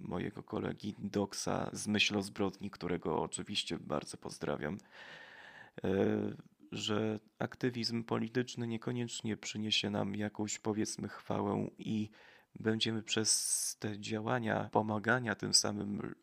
mojego 0.00 0.42
kolegi 0.42 0.94
Doksa 0.98 1.70
z 1.72 1.86
Myśl 1.86 2.18
o 2.18 2.22
zbrodni, 2.22 2.70
którego 2.70 3.22
oczywiście 3.22 3.78
bardzo 3.78 4.16
pozdrawiam. 4.16 4.78
E, 5.84 5.88
że 6.72 7.18
aktywizm 7.38 8.04
polityczny 8.04 8.66
niekoniecznie 8.66 9.36
przyniesie 9.36 9.90
nam 9.90 10.14
jakąś 10.14 10.58
powiedzmy 10.58 11.08
chwałę 11.08 11.68
i 11.78 12.10
będziemy 12.60 13.02
przez 13.02 13.76
te 13.80 14.00
działania 14.00 14.68
pomagania 14.72 15.34
tym 15.34 15.54
samym 15.54 16.14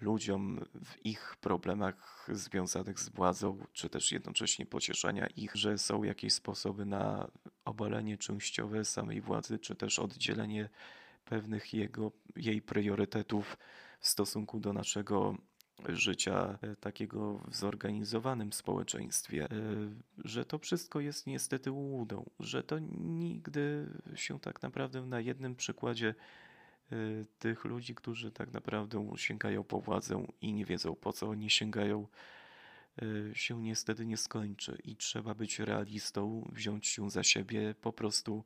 ludziom 0.00 0.64
w 0.84 1.06
ich 1.06 1.36
problemach 1.40 2.28
związanych 2.32 3.00
z 3.00 3.08
władzą, 3.08 3.66
czy 3.72 3.88
też 3.88 4.12
jednocześnie 4.12 4.66
pocieszania 4.66 5.26
ich, 5.26 5.54
że 5.54 5.78
są 5.78 6.02
jakieś 6.02 6.32
sposoby 6.32 6.86
na 6.86 7.30
obalenie 7.64 8.18
częściowe 8.18 8.84
samej 8.84 9.20
władzy, 9.20 9.58
czy 9.58 9.76
też 9.76 9.98
oddzielenie 9.98 10.68
pewnych 11.24 11.74
jego, 11.74 12.12
jej 12.36 12.62
priorytetów 12.62 13.56
w 14.00 14.08
stosunku 14.08 14.60
do 14.60 14.72
naszego 14.72 15.36
życia 15.88 16.58
e, 16.62 16.76
takiego 16.76 17.38
w 17.48 17.56
zorganizowanym 17.56 18.52
społeczeństwie, 18.52 19.44
e, 19.44 19.48
że 20.24 20.44
to 20.44 20.58
wszystko 20.58 21.00
jest 21.00 21.26
niestety 21.26 21.72
ułudą, 21.72 22.30
że 22.40 22.62
to 22.62 22.78
nigdy 22.98 23.86
się 24.14 24.40
tak 24.40 24.62
naprawdę 24.62 25.02
na 25.02 25.20
jednym 25.20 25.56
przykładzie 25.56 26.14
e, 26.92 26.96
tych 27.38 27.64
ludzi, 27.64 27.94
którzy 27.94 28.32
tak 28.32 28.52
naprawdę 28.52 29.12
sięgają 29.16 29.64
po 29.64 29.80
władzę 29.80 30.26
i 30.40 30.52
nie 30.52 30.64
wiedzą 30.64 30.94
po 30.94 31.12
co 31.12 31.28
oni 31.28 31.50
sięgają, 31.50 32.06
się 33.32 33.62
niestety 33.62 34.06
nie 34.06 34.16
skończy. 34.16 34.78
I 34.84 34.96
trzeba 34.96 35.34
być 35.34 35.58
realistą, 35.58 36.50
wziąć 36.52 36.86
się 36.86 37.10
za 37.10 37.22
siebie, 37.22 37.74
po 37.80 37.92
prostu 37.92 38.44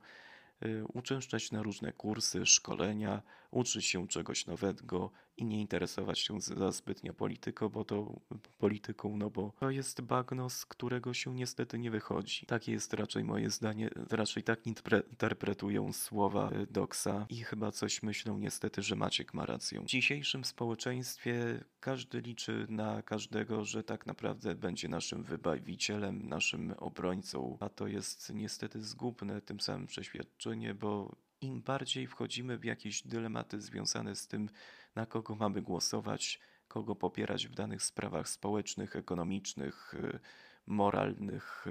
uczęszczać 0.93 1.51
na 1.51 1.63
różne 1.63 1.93
kursy, 1.93 2.45
szkolenia, 2.45 3.21
uczyć 3.51 3.85
się 3.85 4.07
czegoś 4.07 4.45
nowego 4.45 5.11
i 5.37 5.45
nie 5.45 5.61
interesować 5.61 6.19
się 6.19 6.41
za 6.41 6.71
zbytnio 6.71 7.13
polityką, 7.13 7.69
bo 7.69 7.85
to 7.85 8.19
polityką, 8.57 9.17
no 9.17 9.29
bo 9.29 9.53
to 9.59 9.69
jest 9.69 10.01
bagno, 10.01 10.49
z 10.49 10.65
którego 10.65 11.13
się 11.13 11.35
niestety 11.35 11.79
nie 11.79 11.91
wychodzi. 11.91 12.45
Takie 12.45 12.71
jest 12.71 12.93
raczej 12.93 13.23
moje 13.23 13.49
zdanie, 13.49 13.89
raczej 14.09 14.43
tak 14.43 14.67
interpretują 14.67 15.93
słowa 15.93 16.51
Doksa 16.69 17.25
i 17.29 17.43
chyba 17.43 17.71
coś 17.71 18.03
myślą 18.03 18.37
niestety, 18.37 18.81
że 18.81 18.95
Maciek 18.95 19.33
ma 19.33 19.45
rację. 19.45 19.81
W 19.81 19.85
dzisiejszym 19.85 20.45
społeczeństwie 20.45 21.63
każdy 21.79 22.21
liczy 22.21 22.65
na 22.69 23.01
każdego, 23.01 23.65
że 23.65 23.83
tak 23.83 24.05
naprawdę 24.05 24.55
będzie 24.55 24.87
naszym 24.87 25.23
wybawicielem, 25.23 26.29
naszym 26.29 26.73
obrońcą, 26.77 27.57
a 27.59 27.69
to 27.69 27.87
jest 27.87 28.33
niestety 28.33 28.81
zgubne 28.81 29.41
tym 29.41 29.59
samym 29.59 29.87
przeświadczenie, 29.87 30.73
bo 30.73 31.15
im 31.41 31.61
bardziej 31.61 32.07
wchodzimy 32.07 32.57
w 32.57 32.63
jakieś 32.63 33.07
dylematy 33.07 33.61
związane 33.61 34.15
z 34.15 34.27
tym, 34.27 34.49
na 34.95 35.05
kogo 35.05 35.35
mamy 35.35 35.61
głosować, 35.61 36.39
kogo 36.67 36.95
popierać 36.95 37.47
w 37.47 37.55
danych 37.55 37.83
sprawach 37.83 38.29
społecznych, 38.29 38.95
ekonomicznych, 38.95 39.93
y, 39.93 40.19
moralnych, 40.65 41.67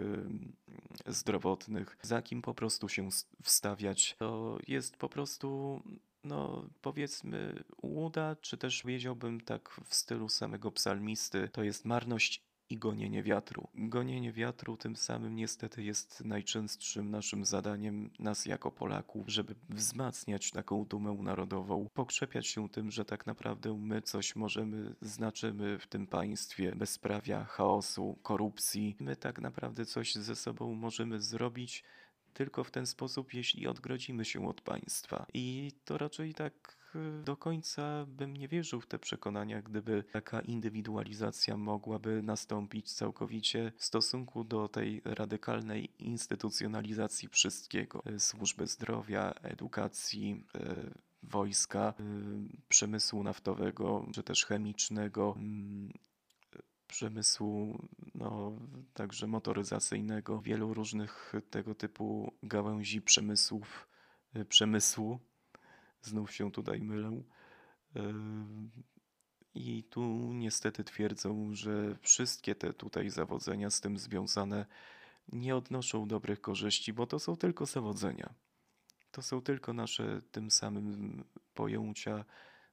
y, 1.06 1.12
zdrowotnych, 1.12 1.96
za 2.02 2.22
kim 2.22 2.42
po 2.42 2.54
prostu 2.54 2.88
się 2.88 3.08
wstawiać, 3.42 4.16
to 4.18 4.58
jest 4.66 4.96
po 4.96 5.08
prostu 5.08 5.80
no 6.24 6.68
powiedzmy 6.80 7.64
łuda, 7.82 8.36
czy 8.36 8.56
też 8.58 8.82
powiedziałbym 8.82 9.40
tak 9.40 9.80
w 9.84 9.94
stylu 9.94 10.28
samego 10.28 10.70
psalmisty, 10.72 11.48
to 11.52 11.62
jest 11.62 11.84
marność 11.84 12.42
i 12.70 12.78
gonienie 12.78 13.22
wiatru. 13.22 13.68
Gonienie 13.74 14.32
wiatru 14.32 14.76
tym 14.76 14.96
samym 14.96 15.36
niestety 15.36 15.82
jest 15.82 16.24
najczęstszym 16.24 17.10
naszym 17.10 17.44
zadaniem 17.44 18.10
nas 18.18 18.46
jako 18.46 18.70
Polaków, 18.70 19.28
żeby 19.28 19.54
wzmacniać 19.68 20.50
taką 20.50 20.84
dumę 20.84 21.12
narodową, 21.12 21.88
pokrzepiać 21.94 22.46
się 22.46 22.68
tym, 22.68 22.90
że 22.90 23.04
tak 23.04 23.26
naprawdę 23.26 23.78
my 23.78 24.02
coś 24.02 24.36
możemy, 24.36 24.94
znaczymy 25.02 25.78
w 25.78 25.86
tym 25.86 26.06
państwie 26.06 26.76
bezprawia, 26.76 27.44
chaosu, 27.44 28.18
korupcji. 28.22 28.96
My 29.00 29.16
tak 29.16 29.40
naprawdę 29.40 29.86
coś 29.86 30.14
ze 30.14 30.36
sobą 30.36 30.74
możemy 30.74 31.20
zrobić 31.20 31.84
tylko 32.32 32.64
w 32.64 32.70
ten 32.70 32.86
sposób, 32.86 33.34
jeśli 33.34 33.66
odgrodzimy 33.66 34.24
się 34.24 34.48
od 34.48 34.60
państwa. 34.60 35.26
I 35.34 35.72
to 35.84 35.98
raczej 35.98 36.34
tak 36.34 36.79
Y, 36.96 37.24
do 37.24 37.36
końca 37.36 38.06
bym 38.08 38.36
nie 38.36 38.48
wierzył 38.48 38.80
w 38.80 38.86
te 38.86 38.98
przekonania, 38.98 39.62
gdyby 39.62 40.04
taka 40.12 40.40
indywidualizacja 40.40 41.56
mogłaby 41.56 42.22
nastąpić 42.22 42.92
całkowicie 42.92 43.72
w 43.76 43.84
stosunku 43.84 44.44
do 44.44 44.68
tej 44.68 45.02
radykalnej 45.04 45.90
instytucjonalizacji 45.98 47.28
wszystkiego 47.28 48.02
y, 48.06 48.20
służby 48.20 48.66
zdrowia, 48.66 49.34
edukacji, 49.42 50.44
y, 50.54 50.94
wojska, 51.22 51.94
przemysłu 52.68 53.22
naftowego 53.22 54.06
czy 54.14 54.22
też 54.22 54.46
chemicznego, 54.46 55.34
mm, 55.36 55.92
przemysłu, 56.86 57.78
no, 58.14 58.58
także 58.94 59.26
motoryzacyjnego, 59.26 60.40
wielu 60.40 60.74
różnych 60.74 61.32
tego 61.50 61.74
typu 61.74 62.34
gałęzi 62.42 63.02
przemysłów, 63.02 63.88
przemysłu, 64.48 65.20
Znów 66.02 66.32
się 66.32 66.52
tutaj 66.52 66.80
mylę. 66.80 67.22
I 69.54 69.84
tu 69.84 70.32
niestety 70.32 70.84
twierdzą, 70.84 71.54
że 71.54 71.96
wszystkie 72.00 72.54
te 72.54 72.72
tutaj 72.72 73.10
zawodzenia 73.10 73.70
z 73.70 73.80
tym 73.80 73.98
związane 73.98 74.66
nie 75.32 75.56
odnoszą 75.56 76.08
dobrych 76.08 76.40
korzyści, 76.40 76.92
bo 76.92 77.06
to 77.06 77.18
są 77.18 77.36
tylko 77.36 77.66
zawodzenia. 77.66 78.34
To 79.10 79.22
są 79.22 79.40
tylko 79.42 79.72
nasze 79.72 80.22
tym 80.32 80.50
samym 80.50 81.24
pojęcia 81.54 82.24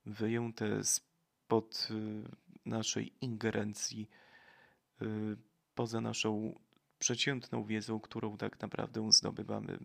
wyjęte 0.06 0.84
spod 0.84 1.88
naszej 2.66 3.14
ingerencji, 3.22 4.10
poza 5.76 6.02
naszą 6.02 6.60
przeciętną 7.00 7.64
wiedzą, 7.64 8.00
którą 8.00 8.38
tak 8.38 8.62
naprawdę 8.62 9.12
zdobywamy. 9.12 9.80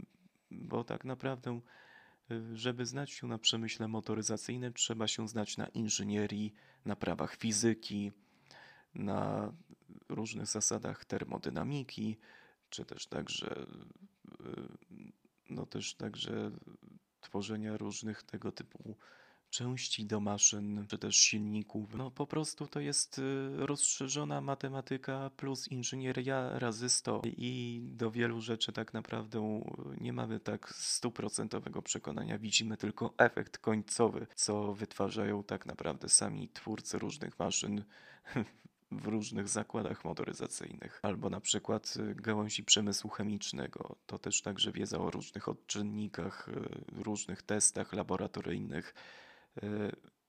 Bo 0.51 0.85
tak 0.85 1.05
naprawdę, 1.05 1.61
żeby 2.55 2.87
znać 2.87 3.11
się 3.11 3.27
na 3.27 3.39
przemyśle 3.39 3.89
motoryzacyjnym, 3.89 4.73
trzeba 4.73 5.09
się 5.09 5.29
znać 5.29 5.57
na 5.57 5.67
inżynierii, 5.67 6.53
na 6.85 6.97
prawach 6.97 7.37
fizyki, 7.37 8.13
na 8.95 9.53
różnych 10.09 10.47
zasadach 10.47 11.05
termodynamiki, 11.05 12.19
czy 12.71 12.85
też 12.85 13.07
także, 13.07 13.67
no 15.51 15.67
też 15.67 15.95
także 15.95 16.51
tworzenia 17.21 17.77
różnych 17.77 18.23
tego 18.23 18.53
typu 18.53 18.97
części 19.53 20.07
do 20.07 20.21
maszyn, 20.21 20.87
czy 20.89 20.99
też 20.99 21.17
silników. 21.17 21.95
No 21.95 22.11
po 22.11 22.27
prostu 22.27 22.67
to 22.67 22.81
jest 22.81 23.19
y, 23.19 23.23
rozszerzona 23.67 24.41
matematyka 24.41 25.31
plus 25.37 25.69
inżynieria 25.69 26.59
razy 26.59 26.89
100 26.89 27.23
i 27.25 27.81
do 27.83 28.11
wielu 28.11 28.41
rzeczy 28.41 28.73
tak 28.73 28.95
naprawdę 28.95 29.63
nie 30.01 30.13
mamy 30.13 30.41
tak 30.41 30.75
stuprocentowego 30.75 31.83
przekonania. 31.83 32.39
Widzimy 32.39 32.77
tylko 32.77 33.15
efekt 33.19 33.59
końcowy, 33.59 34.27
co 34.35 34.75
wytwarzają 34.75 35.45
tak 35.45 35.67
naprawdę 35.67 36.09
sami 36.09 36.49
twórcy 36.49 36.99
różnych 36.99 37.39
maszyn 37.39 37.85
w 39.03 39.07
różnych 39.07 39.49
zakładach 39.49 40.05
motoryzacyjnych, 40.05 41.01
albo 41.03 41.31
na 41.31 41.41
przykład 41.41 41.95
y, 41.97 42.15
gałęzi 42.15 42.65
przemysłu 42.65 43.11
chemicznego. 43.11 43.97
To 44.07 44.19
też 44.19 44.43
także 44.43 44.73
wiedza 44.73 44.99
o 44.99 45.11
różnych 45.11 45.49
odczynnikach, 45.49 46.49
y, 46.49 47.03
różnych 47.03 47.43
testach 47.43 47.93
laboratoryjnych, 47.93 48.95
y, 48.97 49.23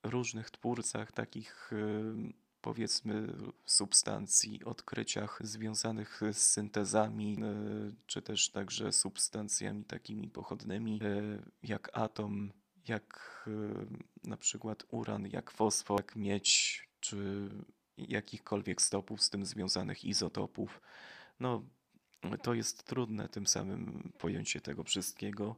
różnych 0.03 0.51
twórcach 0.51 1.11
takich 1.11 1.71
powiedzmy 2.61 3.27
substancji, 3.65 4.63
odkryciach 4.63 5.39
związanych 5.43 6.21
z 6.31 6.37
syntezami, 6.37 7.37
czy 8.05 8.21
też 8.21 8.49
także 8.49 8.91
substancjami 8.91 9.85
takimi 9.85 10.29
pochodnymi, 10.29 10.99
jak 11.63 11.89
atom, 11.93 12.51
jak 12.87 13.43
na 14.23 14.37
przykład 14.37 14.83
uran, 14.91 15.27
jak 15.27 15.51
fosfor, 15.51 15.99
jak 15.99 16.15
miedź, 16.15 16.87
czy 16.99 17.49
jakichkolwiek 17.97 18.81
stopów 18.81 19.21
z 19.21 19.29
tym 19.29 19.45
związanych 19.45 20.05
izotopów. 20.05 20.81
No, 21.39 21.63
to 22.41 22.53
jest 22.53 22.83
trudne 22.83 23.29
tym 23.29 23.47
samym 23.47 24.13
pojęcie 24.17 24.61
tego 24.61 24.83
wszystkiego, 24.83 25.55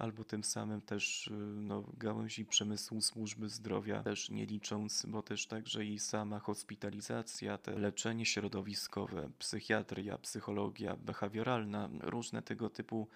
albo 0.00 0.24
tym 0.24 0.44
samym 0.44 0.80
też 0.80 1.30
no, 1.56 1.84
gałęzi 1.98 2.44
przemysłu 2.44 3.00
służby 3.00 3.48
zdrowia, 3.48 4.02
też 4.02 4.30
nie 4.30 4.46
licząc, 4.46 5.06
bo 5.06 5.22
też 5.22 5.46
także 5.46 5.84
i 5.84 5.98
sama 5.98 6.38
hospitalizacja, 6.38 7.58
te 7.58 7.78
leczenie 7.78 8.26
środowiskowe, 8.26 9.30
psychiatria, 9.38 10.18
psychologia 10.18 10.96
behawioralna, 10.96 11.88
różne 12.00 12.42
tego 12.42 12.70
typu 12.70 13.08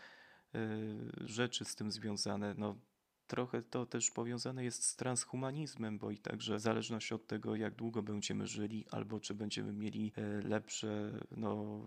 y, 0.54 0.58
rzeczy 1.26 1.64
z 1.64 1.74
tym 1.74 1.92
związane, 1.92 2.54
no 2.58 2.76
Trochę 3.26 3.62
to 3.62 3.86
też 3.86 4.10
powiązane 4.10 4.64
jest 4.64 4.84
z 4.84 4.96
transhumanizmem, 4.96 5.98
bo 5.98 6.10
i 6.10 6.18
także 6.18 6.56
w 6.56 6.60
zależności 6.60 7.14
od 7.14 7.26
tego, 7.26 7.56
jak 7.56 7.74
długo 7.74 8.02
będziemy 8.02 8.46
żyli, 8.46 8.84
albo 8.90 9.20
czy 9.20 9.34
będziemy 9.34 9.72
mieli 9.72 10.12
e, 10.16 10.48
lepsze 10.48 11.12
no, 11.30 11.82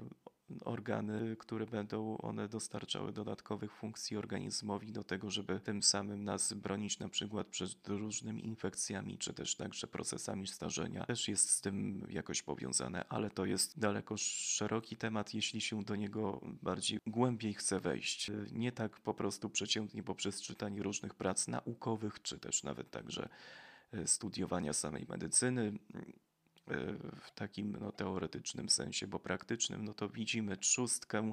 organy, 0.66 1.36
które 1.36 1.66
będą 1.66 2.18
one 2.18 2.48
dostarczały 2.48 3.14
dodatkowych 3.14 3.74
funkcji 3.74 4.18
organizmowi 4.18 4.92
do 4.92 5.04
tego, 5.04 5.32
żeby 5.32 5.60
tym 5.60 5.84
samym 5.84 6.24
nas 6.24 6.54
bronić 6.54 7.00
na 7.00 7.10
przykład 7.10 7.48
przed 7.48 7.88
różnymi 7.88 8.46
infekcjami, 8.46 9.18
czy 9.18 9.34
też 9.34 9.56
także 9.56 9.88
procesami 9.88 10.48
starzenia. 10.48 11.06
Też 11.06 11.28
jest 11.28 11.50
z 11.50 11.62
tym 11.62 12.08
jakoś 12.10 12.42
powiązane, 12.42 13.06
ale 13.10 13.30
to 13.30 13.46
jest 13.46 13.80
daleko 13.80 14.18
szeroki 14.18 14.98
temat, 14.98 15.34
jeśli 15.34 15.62
się 15.62 15.84
do 15.84 15.96
niego 15.96 16.42
bardziej 16.62 17.00
głębiej 17.08 17.54
chce 17.54 17.80
wejść. 17.80 18.32
Nie 18.52 18.72
tak 18.72 19.00
po 19.00 19.14
prostu 19.14 19.50
przeciętnie 19.50 20.04
poprzez 20.04 20.42
czytanie 20.42 20.84
różnych 20.84 21.14
prac 21.14 21.48
naukowych, 21.48 22.22
czy 22.22 22.40
też 22.40 22.64
nawet 22.64 22.92
także 22.92 23.30
e, 23.92 24.08
studiowania 24.08 24.74
samej 24.74 25.06
medycyny, 25.10 25.74
w 27.22 27.32
takim 27.36 27.78
no, 27.82 27.92
teoretycznym 27.92 28.70
sensie, 28.70 29.08
bo 29.08 29.20
praktycznym, 29.20 29.86
no 29.86 29.94
to 29.94 30.10
widzimy 30.10 30.58
trzustkę, 30.58 31.20
e, 31.20 31.32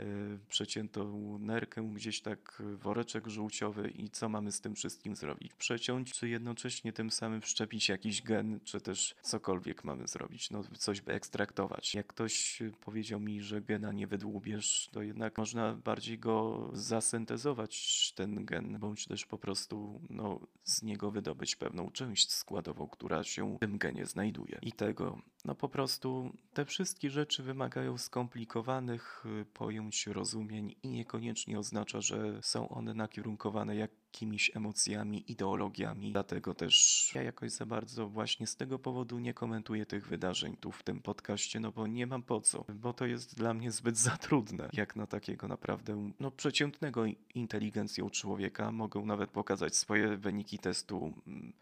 przeciętą 0.48 1.38
nerkę, 1.38 1.90
gdzieś 1.94 2.20
tak 2.20 2.62
woreczek 2.74 3.26
żółciowy 3.26 3.88
i 3.88 4.10
co 4.10 4.28
mamy 4.28 4.52
z 4.52 4.60
tym 4.60 4.74
wszystkim 4.74 5.16
zrobić? 5.16 5.52
Przeciąć, 5.54 6.12
czy 6.12 6.28
jednocześnie 6.28 6.92
tym 6.92 7.10
samym 7.10 7.40
wszczepić 7.40 7.88
jakiś 7.88 8.22
gen, 8.22 8.60
czy 8.64 8.80
też 8.80 9.14
cokolwiek 9.22 9.84
mamy 9.84 10.08
zrobić, 10.08 10.50
no 10.50 10.62
coś 10.78 11.02
ekstraktować. 11.06 11.94
Jak 11.94 12.06
ktoś 12.06 12.62
powiedział 12.84 13.20
mi, 13.20 13.40
że 13.40 13.62
gena 13.62 13.92
nie 13.92 14.06
wydłubiesz, 14.06 14.88
to 14.92 15.02
jednak 15.02 15.38
można 15.38 15.74
bardziej 15.74 16.18
go 16.18 16.70
zasyntezować, 16.72 18.12
ten 18.16 18.44
gen, 18.44 18.78
bądź 18.78 19.06
też 19.06 19.26
po 19.26 19.38
prostu 19.38 20.00
no, 20.10 20.40
z 20.64 20.82
niego 20.82 21.10
wydobyć 21.10 21.56
pewną 21.56 21.90
część 21.90 22.32
składową, 22.32 22.88
która 22.88 23.24
się 23.24 23.56
w 23.56 23.58
tym 23.58 23.78
genie 23.78 24.06
znajduje. 24.06 24.58
I 24.62 24.72
tego 24.72 25.18
no 25.44 25.54
po 25.54 25.68
prostu 25.68 26.32
te 26.54 26.64
wszystkie 26.64 27.10
rzeczy 27.10 27.42
wymagają 27.42 27.98
skomplikowanych 27.98 29.24
y, 29.42 29.44
pojęć, 29.44 30.06
rozumień 30.06 30.74
i 30.82 30.88
niekoniecznie 30.88 31.58
oznacza, 31.58 32.00
że 32.00 32.42
są 32.42 32.68
one 32.68 32.94
nakierunkowane 32.94 33.76
jakimiś 33.76 34.56
emocjami, 34.56 35.32
ideologiami. 35.32 36.12
Dlatego 36.12 36.54
też 36.54 37.10
ja 37.14 37.22
jakoś 37.22 37.52
za 37.52 37.66
bardzo 37.66 38.08
właśnie 38.08 38.46
z 38.46 38.56
tego 38.56 38.78
powodu 38.78 39.18
nie 39.18 39.34
komentuję 39.34 39.86
tych 39.86 40.08
wydarzeń 40.08 40.56
tu 40.56 40.72
w 40.72 40.82
tym 40.82 41.00
podcaście, 41.00 41.60
no 41.60 41.72
bo 41.72 41.86
nie 41.86 42.06
mam 42.06 42.22
po 42.22 42.40
co, 42.40 42.64
bo 42.74 42.92
to 42.92 43.06
jest 43.06 43.36
dla 43.36 43.54
mnie 43.54 43.70
zbyt 43.72 43.96
za 43.96 44.16
trudne, 44.16 44.68
jak 44.72 44.96
na 44.96 45.06
takiego 45.06 45.48
naprawdę 45.48 46.10
no 46.20 46.30
przeciętnego 46.30 47.04
inteligencją 47.34 48.10
człowieka 48.10 48.72
mogą 48.72 49.06
nawet 49.06 49.30
pokazać 49.30 49.76
swoje 49.76 50.16
wyniki 50.16 50.58
testu 50.58 51.12
mm, 51.26 51.52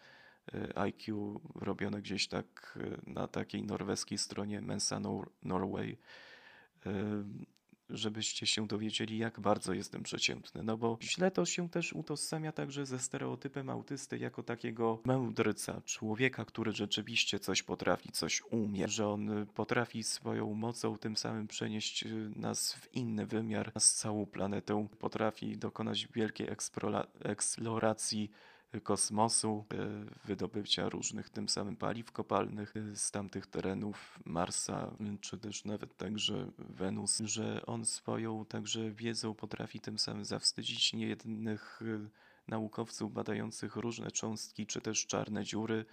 IQ 0.74 1.40
robione 1.54 2.02
gdzieś 2.02 2.28
tak 2.28 2.78
y, 3.06 3.10
na 3.10 3.28
takiej 3.28 3.62
norweskiej 3.62 4.18
stronie 4.18 4.60
Mensa 4.60 5.00
Norway, 5.42 5.98
y, 6.86 6.90
żebyście 7.90 8.46
się 8.46 8.66
dowiedzieli, 8.66 9.18
jak 9.18 9.40
bardzo 9.40 9.74
jestem 9.74 10.02
przeciętny. 10.02 10.62
No 10.62 10.76
bo 10.76 10.98
źle 11.02 11.30
to 11.30 11.44
się 11.44 11.68
też 11.68 11.92
utożsamia 11.92 12.52
także 12.52 12.86
ze 12.86 12.98
stereotypem 12.98 13.70
autysty 13.70 14.18
jako 14.18 14.42
takiego 14.42 15.00
mędrca, 15.04 15.82
człowieka, 15.84 16.44
który 16.44 16.72
rzeczywiście 16.72 17.38
coś 17.38 17.62
potrafi, 17.62 18.12
coś 18.12 18.42
umie, 18.50 18.88
że 18.88 19.08
on 19.08 19.46
potrafi 19.54 20.02
swoją 20.02 20.54
mocą 20.54 20.98
tym 20.98 21.16
samym 21.16 21.46
przenieść 21.46 22.04
nas 22.36 22.74
w 22.74 22.94
inny 22.94 23.26
wymiar, 23.26 23.74
nas 23.74 23.94
całą 23.94 24.26
planetę, 24.26 24.88
potrafi 24.98 25.58
dokonać 25.58 26.08
wielkiej 26.14 26.48
eksploracji 27.24 28.30
kosmosu, 28.80 29.64
e, 29.72 29.76
wydobycia 30.24 30.88
różnych 30.88 31.30
tym 31.30 31.48
samym 31.48 31.76
paliw 31.76 32.12
kopalnych 32.12 32.76
e, 32.76 32.96
z 32.96 33.10
tamtych 33.10 33.46
terenów 33.46 34.18
Marsa, 34.24 34.90
czy 35.20 35.38
też 35.38 35.64
nawet 35.64 35.96
także 35.96 36.50
Wenus, 36.58 37.18
że 37.18 37.66
on 37.66 37.84
swoją 37.84 38.44
także 38.44 38.90
wiedzą 38.90 39.34
potrafi 39.34 39.80
tym 39.80 39.98
samym 39.98 40.24
zawstydzić 40.24 40.92
niejednych 40.92 41.80
e, 41.82 42.08
naukowców 42.48 43.12
badających 43.12 43.76
różne 43.76 44.10
cząstki, 44.10 44.66
czy 44.66 44.80
też 44.80 45.06
czarne 45.06 45.44
dziury, 45.44 45.84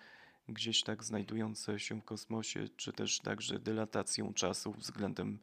gdzieś 0.47 0.83
tak 0.83 1.03
znajdujące 1.03 1.79
się 1.79 2.01
w 2.01 2.03
kosmosie, 2.03 2.67
czy 2.75 2.93
też 2.93 3.19
także 3.19 3.59
dylatacją 3.59 4.33
czasu 4.33 4.73
względem 4.73 5.39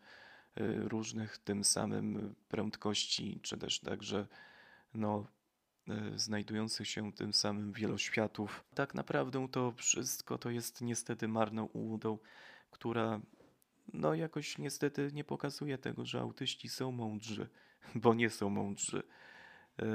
różnych 0.84 1.38
tym 1.38 1.64
samym 1.64 2.34
prędkości, 2.48 3.40
czy 3.42 3.58
też 3.58 3.80
także 3.80 4.26
no, 4.94 5.26
znajdujących 6.16 6.88
się 6.88 7.12
tym 7.12 7.32
samym 7.32 7.72
wieloświatów. 7.72 8.64
Tak 8.74 8.94
naprawdę 8.94 9.48
to 9.50 9.72
wszystko 9.72 10.38
to 10.38 10.50
jest 10.50 10.80
niestety 10.80 11.28
marną 11.28 11.64
ułudą, 11.64 12.18
która 12.70 13.20
no 13.92 14.14
jakoś 14.14 14.58
niestety 14.58 15.10
nie 15.12 15.24
pokazuje 15.24 15.78
tego, 15.78 16.04
że 16.04 16.20
autyści 16.20 16.68
są 16.68 16.92
mądrzy, 16.92 17.48
bo 17.94 18.14
nie 18.14 18.30
są 18.30 18.50
mądrzy. 18.50 19.02
E, 19.82 19.86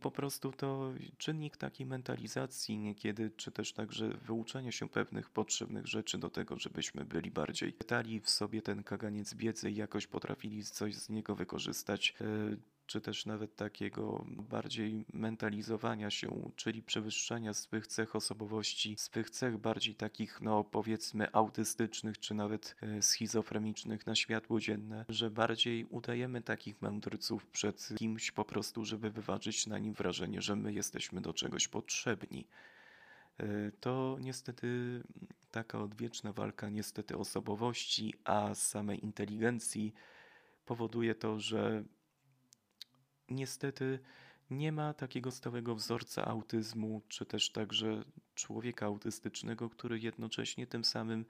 po 0.00 0.10
prostu 0.10 0.52
to 0.52 0.92
czynnik 1.18 1.56
takiej 1.56 1.86
mentalizacji 1.86 2.78
niekiedy, 2.78 3.30
czy 3.36 3.52
też 3.52 3.72
także 3.72 4.08
wyuczenia 4.08 4.72
się 4.72 4.88
pewnych 4.88 5.30
potrzebnych 5.30 5.86
rzeczy 5.86 6.18
do 6.18 6.30
tego, 6.30 6.58
żebyśmy 6.58 7.04
byli 7.04 7.30
bardziej 7.30 7.72
pytali 7.72 8.20
w 8.20 8.30
sobie 8.30 8.62
ten 8.62 8.82
kaganiec 8.82 9.34
wiedzy 9.34 9.70
i 9.70 9.76
jakoś 9.76 10.06
potrafili 10.06 10.64
coś 10.64 10.94
z 10.94 11.08
niego 11.08 11.34
wykorzystać. 11.34 12.14
E, 12.92 12.94
czy 12.94 13.00
też 13.00 13.26
nawet 13.26 13.56
takiego 13.56 14.24
bardziej 14.28 15.04
mentalizowania 15.12 16.10
się, 16.10 16.50
czyli 16.56 16.82
przewyższania 16.82 17.54
swych 17.54 17.86
cech 17.86 18.16
osobowości, 18.16 18.96
swych 18.96 19.30
cech 19.30 19.58
bardziej 19.58 19.94
takich, 19.94 20.40
no 20.40 20.64
powiedzmy, 20.64 21.32
autystycznych, 21.32 22.18
czy 22.18 22.34
nawet 22.34 22.76
e, 22.82 23.02
schizofrenicznych 23.02 24.06
na 24.06 24.14
światło 24.14 24.60
dzienne, 24.60 25.04
że 25.08 25.30
bardziej 25.30 25.84
udajemy 25.84 26.42
takich 26.42 26.82
mędrców 26.82 27.46
przed 27.46 27.88
kimś 27.96 28.30
po 28.30 28.44
prostu, 28.44 28.84
żeby 28.84 29.10
wyważyć 29.10 29.66
na 29.66 29.78
nim 29.78 29.94
wrażenie, 29.94 30.42
że 30.42 30.56
my 30.56 30.72
jesteśmy 30.72 31.20
do 31.20 31.32
czegoś 31.32 31.68
potrzebni. 31.68 32.46
y, 33.40 33.72
to 33.80 34.16
niestety 34.20 35.02
taka 35.50 35.80
odwieczna 35.80 36.32
walka 36.32 36.68
niestety 36.68 37.16
osobowości, 37.16 38.14
a 38.24 38.54
samej 38.54 39.04
inteligencji 39.04 39.92
powoduje 40.66 41.14
to, 41.14 41.40
że 41.40 41.84
niestety 43.34 43.98
nie 44.50 44.72
ma 44.72 44.94
takiego 44.94 45.30
stałego 45.30 45.74
wzorca 45.74 46.24
autyzmu, 46.24 47.02
czy 47.08 47.26
też 47.26 47.50
także 47.50 48.04
człowieka 48.34 48.86
autystycznego, 48.86 49.70
który 49.70 49.98
jednocześnie 49.98 50.66
tym 50.66 50.84
samym 50.84 51.24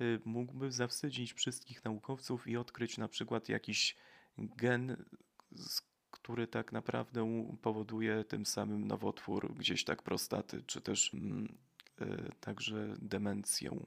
y, 0.00 0.20
mógłby 0.24 0.72
zawstydzić 0.72 1.32
wszystkich 1.32 1.84
naukowców 1.84 2.46
i 2.46 2.56
odkryć 2.56 2.98
na 2.98 3.08
przykład 3.08 3.48
jakiś 3.48 3.96
gen, 4.38 5.04
który 6.10 6.46
tak 6.46 6.72
naprawdę 6.72 7.46
powoduje 7.62 8.24
tym 8.24 8.46
samym 8.46 8.86
nowotwór 8.86 9.54
gdzieś 9.54 9.84
tak 9.84 10.02
prostaty, 10.02 10.62
czy 10.66 10.80
też 10.80 11.14
mm, 11.14 11.58
y, 12.00 12.32
także 12.40 12.94
demencję 12.98 13.84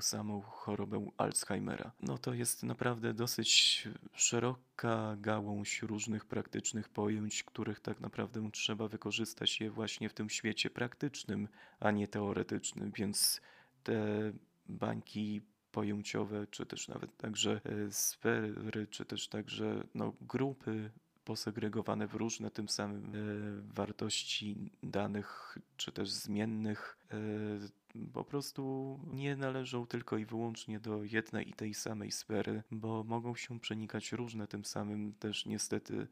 samą 0.00 0.40
chorobę 0.40 1.10
Alzheimera. 1.16 1.92
No 2.00 2.18
to 2.18 2.34
jest 2.34 2.62
naprawdę 2.62 3.14
dosyć 3.14 3.88
szeroka 4.14 5.16
gałąź 5.20 5.82
różnych 5.82 6.24
praktycznych 6.24 6.88
pojęć, 6.88 7.44
których 7.44 7.80
tak 7.80 8.00
naprawdę 8.00 8.50
trzeba 8.52 8.88
wykorzystać 8.88 9.60
je 9.60 9.70
właśnie 9.70 10.08
w 10.08 10.14
tym 10.14 10.30
świecie 10.30 10.70
praktycznym, 10.70 11.48
a 11.80 11.90
nie 11.90 12.08
teoretycznym, 12.08 12.92
więc 12.92 13.40
te 13.82 14.32
bańki 14.68 15.40
pojęciowe, 15.72 16.46
czy 16.46 16.66
też 16.66 16.88
nawet 16.88 17.16
także 17.16 17.60
e, 17.64 17.92
sfery, 17.92 18.86
czy 18.86 19.04
też 19.04 19.28
także 19.28 19.84
no, 19.94 20.12
grupy 20.20 20.90
posegregowane 21.24 22.06
w 22.06 22.14
różne 22.14 22.50
tym 22.50 22.68
samym 22.68 23.04
e, 23.04 23.74
wartości 23.74 24.70
danych, 24.82 25.58
czy 25.80 25.92
też 25.92 26.10
zmiennych, 26.10 26.98
e, 27.10 27.16
po 28.12 28.24
prostu 28.24 28.98
nie 29.12 29.36
należą 29.36 29.86
tylko 29.86 30.18
i 30.18 30.24
wyłącznie 30.24 30.80
do 30.80 31.04
jednej 31.04 31.48
i 31.48 31.52
tej 31.52 31.74
samej 31.74 32.10
sfery, 32.10 32.62
bo 32.70 33.04
mogą 33.04 33.34
się 33.34 33.60
przenikać 33.60 34.12
różne 34.12 34.46
tym 34.46 34.64
samym 34.64 35.12
też 35.12 35.46
niestety 35.46 36.06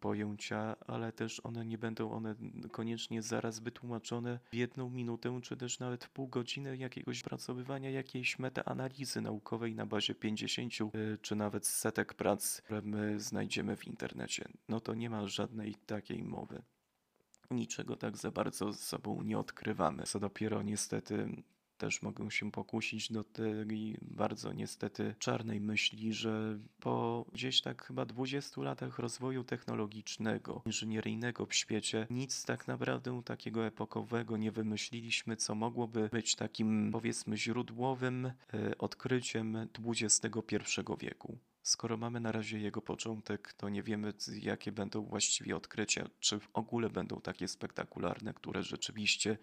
pojęcia, 0.00 0.76
ale 0.86 1.12
też 1.12 1.40
one 1.44 1.66
nie 1.66 1.78
będą 1.78 2.10
one 2.10 2.34
koniecznie 2.72 3.22
zaraz 3.22 3.60
wytłumaczone 3.60 4.38
w 4.52 4.54
jedną 4.54 4.90
minutę, 4.90 5.40
czy 5.42 5.56
też 5.56 5.78
nawet 5.78 6.04
w 6.04 6.10
pół 6.10 6.28
godziny 6.28 6.76
jakiegoś 6.76 7.22
pracowywania 7.22 7.90
jakiejś 7.90 8.38
metaanalizy 8.38 9.20
naukowej 9.20 9.74
na 9.74 9.86
bazie 9.86 10.14
50 10.14 10.72
e, 10.80 11.18
czy 11.22 11.36
nawet 11.36 11.66
setek 11.66 12.14
prac, 12.14 12.60
które 12.60 12.82
my 12.82 13.20
znajdziemy 13.20 13.76
w 13.76 13.86
internecie. 13.86 14.48
No 14.68 14.80
to 14.80 14.94
nie 14.94 15.10
ma 15.10 15.26
żadnej 15.26 15.74
takiej 15.74 16.22
mowy 16.22 16.62
niczego 17.50 17.96
tak 17.96 18.16
za 18.16 18.30
bardzo 18.30 18.72
z 18.72 18.80
sobą 18.80 19.22
nie 19.22 19.38
odkrywamy. 19.38 20.02
Co 20.02 20.20
dopiero 20.20 20.62
niestety 20.62 21.42
też 21.78 22.02
mogę 22.02 22.30
się 22.30 22.50
pokusić 22.50 23.12
do 23.12 23.24
tej 23.24 23.98
bardzo 24.02 24.52
niestety 24.52 25.14
czarnej 25.18 25.60
myśli, 25.60 26.12
że 26.12 26.58
po 26.80 27.24
gdzieś 27.32 27.60
tak 27.60 27.84
chyba 27.84 28.06
20 28.06 28.62
latach 28.62 28.98
rozwoju 28.98 29.44
technologicznego, 29.44 30.62
inżynieryjnego 30.66 31.46
w 31.46 31.54
świecie, 31.54 32.06
nic 32.10 32.44
tak 32.44 32.68
naprawdę 32.68 33.22
takiego 33.24 33.66
epokowego 33.66 34.36
nie 34.36 34.52
wymyśliliśmy, 34.52 35.36
co 35.36 35.54
mogłoby 35.54 36.08
być 36.12 36.36
takim 36.36 36.90
powiedzmy 36.92 37.36
źródłowym 37.36 38.26
e, 38.26 38.32
odkryciem 38.78 39.68
XXI 39.86 40.64
wieku. 41.00 41.38
Skoro 41.68 41.96
mamy 41.96 42.20
na 42.20 42.32
razie 42.32 42.58
jego 42.58 42.82
początek, 42.82 43.52
to 43.52 43.68
nie 43.68 43.82
wiemy, 43.82 44.12
jakie 44.42 44.72
będą 44.72 45.02
właściwie 45.02 45.56
odkrycia, 45.56 46.08
czy 46.20 46.40
w 46.40 46.48
ogóle 46.52 46.90
będą 46.90 47.20
takie 47.20 47.48
spektakularne, 47.48 48.34
które 48.34 48.62
rzeczywiście 48.62 49.38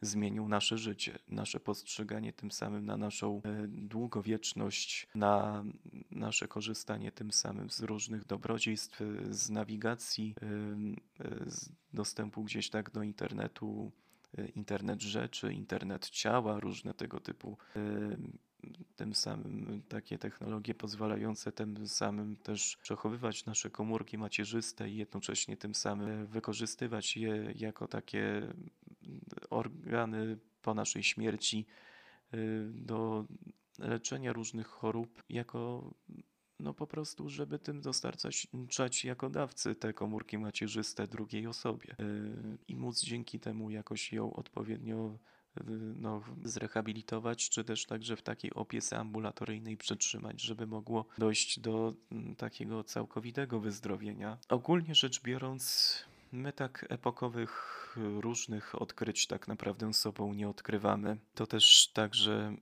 zmienią 0.00 0.48
nasze 0.48 0.78
życie, 0.78 1.18
nasze 1.28 1.60
postrzeganie 1.60 2.32
tym 2.32 2.50
samym 2.50 2.86
na 2.86 2.96
naszą 2.96 3.42
e, 3.44 3.66
długowieczność, 3.68 5.06
na 5.14 5.64
nasze 6.10 6.48
korzystanie 6.48 7.12
tym 7.12 7.32
samym 7.32 7.70
z 7.70 7.80
różnych 7.80 8.26
dobrodziejstw, 8.26 9.00
z 9.30 9.50
nawigacji, 9.50 10.34
e, 10.42 10.46
e, 11.24 11.50
z 11.50 11.72
dostępu 11.92 12.44
gdzieś 12.44 12.70
tak 12.70 12.90
do 12.90 13.02
internetu, 13.02 13.92
internet 14.54 15.02
rzeczy, 15.02 15.52
internet 15.52 16.10
ciała, 16.10 16.60
różne 16.60 16.94
tego 16.94 17.20
typu 17.20 17.58
tym 18.96 19.14
samym 19.14 19.82
takie 19.88 20.18
technologie 20.18 20.74
pozwalające 20.74 21.52
tym 21.52 21.88
samym 21.88 22.36
też 22.36 22.76
przechowywać 22.76 23.46
nasze 23.46 23.70
komórki 23.70 24.18
macierzyste 24.18 24.90
i 24.90 24.96
jednocześnie 24.96 25.56
tym 25.56 25.74
samym 25.74 26.26
wykorzystywać 26.26 27.16
je 27.16 27.52
jako 27.56 27.88
takie 27.88 28.54
organy 29.50 30.38
po 30.62 30.74
naszej 30.74 31.02
śmierci 31.02 31.66
y, 32.34 32.70
do 32.74 33.24
leczenia 33.78 34.32
różnych 34.32 34.66
chorób 34.66 35.22
jako 35.28 35.90
no 36.60 36.74
po 36.74 36.86
prostu, 36.86 37.28
żeby 37.28 37.58
tym 37.58 37.80
dostarczać 37.80 38.48
jako 39.04 39.30
dawcy 39.30 39.74
te 39.74 39.92
komórki 39.92 40.38
macierzyste 40.38 41.06
drugiej 41.06 41.46
osobie 41.46 41.96
y, 42.00 42.58
i 42.68 42.76
móc 42.76 43.02
dzięki 43.02 43.40
temu 43.40 43.70
jakoś 43.70 44.12
ją 44.12 44.32
odpowiednio 44.32 45.18
no, 45.96 46.22
zrehabilitować, 46.44 47.50
czy 47.50 47.64
też 47.64 47.86
także 47.86 48.16
w 48.16 48.22
takiej 48.22 48.54
opiece 48.54 48.98
ambulatoryjnej 48.98 49.76
przetrzymać, 49.76 50.40
żeby 50.40 50.66
mogło 50.66 51.06
dojść 51.18 51.60
do 51.60 51.94
mm, 52.12 52.36
takiego 52.36 52.84
całkowitego 52.84 53.60
wyzdrowienia. 53.60 54.38
Ogólnie 54.48 54.94
rzecz 54.94 55.22
biorąc, 55.22 56.04
my 56.32 56.52
tak 56.52 56.86
epokowych 56.88 57.74
różnych 57.96 58.82
odkryć 58.82 59.26
tak 59.26 59.48
naprawdę 59.48 59.92
sobą 59.92 60.34
nie 60.34 60.48
odkrywamy. 60.48 61.16
To 61.34 61.46
też 61.46 61.88
także 61.88 62.56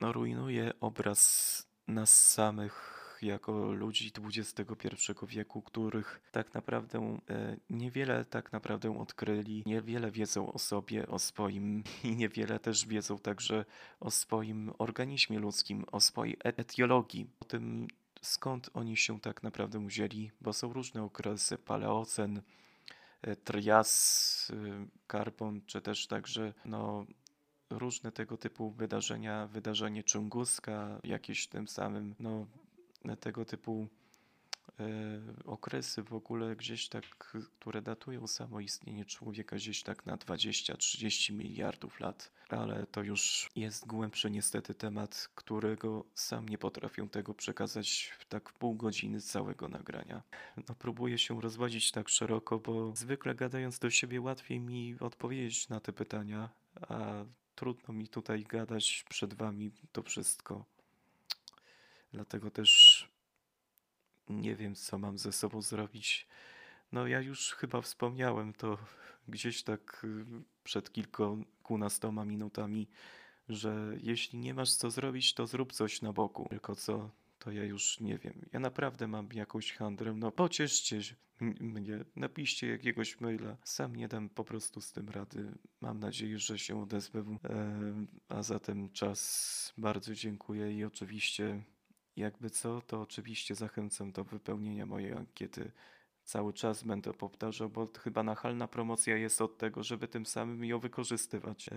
no, 0.00 0.12
rujnuje 0.12 0.72
obraz 0.80 1.66
nas 1.88 2.32
samych 2.32 3.01
jako 3.22 3.72
ludzi 3.72 4.12
XXI 4.24 5.12
wieku, 5.22 5.62
których 5.62 6.20
tak 6.32 6.54
naprawdę 6.54 7.18
e, 7.30 7.56
niewiele 7.70 8.24
tak 8.24 8.52
naprawdę 8.52 8.98
odkryli, 8.98 9.62
niewiele 9.66 10.10
wiedzą 10.10 10.52
o 10.52 10.58
sobie, 10.58 11.06
o 11.06 11.18
swoim 11.18 11.84
i 12.04 12.16
niewiele 12.16 12.58
też 12.58 12.86
wiedzą 12.86 13.18
także 13.18 13.64
o 14.00 14.10
swoim 14.10 14.72
organizmie 14.78 15.38
ludzkim, 15.38 15.84
o 15.92 16.00
swojej 16.00 16.36
e, 16.44 16.56
etiologii, 16.56 17.26
o 17.40 17.44
tym 17.44 17.88
skąd 18.22 18.70
oni 18.74 18.96
się 18.96 19.20
tak 19.20 19.42
naprawdę 19.42 19.86
wzięli, 19.86 20.30
bo 20.40 20.52
są 20.52 20.72
różne 20.72 21.02
okresy, 21.02 21.58
paleocen, 21.58 22.42
e, 23.22 23.36
trias, 23.36 24.52
karbon, 25.06 25.60
czy 25.66 25.80
też 25.80 26.06
także 26.06 26.54
no, 26.64 27.06
różne 27.78 28.12
tego 28.12 28.36
typu 28.36 28.70
wydarzenia, 28.70 29.46
wydarzenie 29.46 30.02
Czunguska, 30.02 31.00
jakieś 31.04 31.46
tym 31.46 31.68
samym 31.68 32.14
no, 32.20 32.46
tego 33.20 33.44
typu 33.44 33.88
e, 34.80 34.84
okresy 35.44 36.02
w 36.02 36.14
ogóle 36.14 36.56
gdzieś 36.56 36.88
tak, 36.88 37.04
które 37.58 37.82
datują 37.82 38.26
samo 38.26 38.60
istnienie 38.60 39.04
człowieka 39.04 39.56
gdzieś 39.56 39.82
tak 39.82 40.06
na 40.06 40.16
20-30 40.16 41.32
miliardów 41.32 42.00
lat. 42.00 42.32
Ale 42.48 42.86
to 42.86 43.02
już 43.02 43.50
jest 43.56 43.86
głębszy 43.86 44.30
niestety 44.30 44.74
temat, 44.74 45.28
którego 45.34 46.04
sam 46.14 46.48
nie 46.48 46.58
potrafię 46.58 47.08
tego 47.08 47.34
przekazać 47.34 48.14
w 48.18 48.24
tak 48.24 48.52
pół 48.52 48.74
godziny 48.74 49.20
całego 49.20 49.68
nagrania. 49.68 50.22
No 50.68 50.74
próbuję 50.78 51.18
się 51.18 51.40
rozwodzić 51.40 51.92
tak 51.92 52.08
szeroko, 52.08 52.58
bo 52.58 52.96
zwykle 52.96 53.34
gadając 53.34 53.78
do 53.78 53.90
siebie 53.90 54.20
łatwiej 54.20 54.60
mi 54.60 54.96
odpowiedzieć 55.00 55.68
na 55.68 55.80
te 55.80 55.92
pytania, 55.92 56.50
a 56.80 57.24
trudno 57.54 57.94
mi 57.94 58.08
tutaj 58.08 58.44
gadać 58.44 59.04
przed 59.08 59.34
wami 59.34 59.72
to 59.92 60.02
wszystko. 60.02 60.64
Dlatego 62.12 62.50
też 62.50 62.91
nie 64.28 64.56
wiem, 64.56 64.74
co 64.74 64.98
mam 64.98 65.18
ze 65.18 65.32
sobą 65.32 65.62
zrobić. 65.62 66.28
No, 66.92 67.06
ja 67.06 67.20
już 67.20 67.52
chyba 67.52 67.80
wspomniałem 67.80 68.52
to 68.52 68.78
gdzieś 69.28 69.62
tak 69.62 70.04
y, 70.04 70.24
przed 70.64 70.92
kilkunastoma 70.92 72.24
minutami, 72.24 72.88
że 73.48 73.96
jeśli 74.00 74.38
nie 74.38 74.54
masz 74.54 74.74
co 74.74 74.90
zrobić, 74.90 75.34
to 75.34 75.46
zrób 75.46 75.72
coś 75.72 76.02
na 76.02 76.12
boku. 76.12 76.46
Tylko 76.50 76.76
co, 76.76 77.10
to 77.38 77.50
ja 77.50 77.64
już 77.64 78.00
nie 78.00 78.18
wiem. 78.18 78.46
Ja 78.52 78.60
naprawdę 78.60 79.08
mam 79.08 79.28
jakąś 79.32 79.72
handrę. 79.72 80.14
No, 80.14 80.32
pocieszcie 80.32 81.00
mnie, 81.60 82.04
napiszcie 82.16 82.66
jakiegoś 82.66 83.20
maila. 83.20 83.56
Sam 83.64 83.96
nie 83.96 84.08
dam 84.08 84.28
po 84.28 84.44
prostu 84.44 84.80
z 84.80 84.92
tym 84.92 85.08
rady. 85.08 85.52
Mam 85.80 85.98
nadzieję, 85.98 86.38
że 86.38 86.58
się 86.58 86.82
odezwę. 86.82 87.20
E, 87.44 87.80
a 88.28 88.42
zatem 88.42 88.90
czas 88.90 89.72
bardzo 89.78 90.14
dziękuję 90.14 90.72
i 90.78 90.84
oczywiście 90.84 91.62
jakby 92.16 92.50
co, 92.50 92.80
to 92.80 93.00
oczywiście 93.00 93.54
zachęcam 93.54 94.12
do 94.12 94.24
wypełnienia 94.24 94.86
mojej 94.86 95.12
ankiety. 95.12 95.72
Cały 96.24 96.52
czas 96.52 96.82
będę 96.82 97.12
powtarzał, 97.14 97.68
bo 97.70 97.88
chyba 97.98 98.22
nachalna 98.22 98.68
promocja 98.68 99.16
jest 99.16 99.40
od 99.40 99.58
tego, 99.58 99.82
żeby 99.82 100.08
tym 100.08 100.26
samym 100.26 100.64
ją 100.64 100.78
wykorzystywać 100.78 101.68
e, 101.68 101.72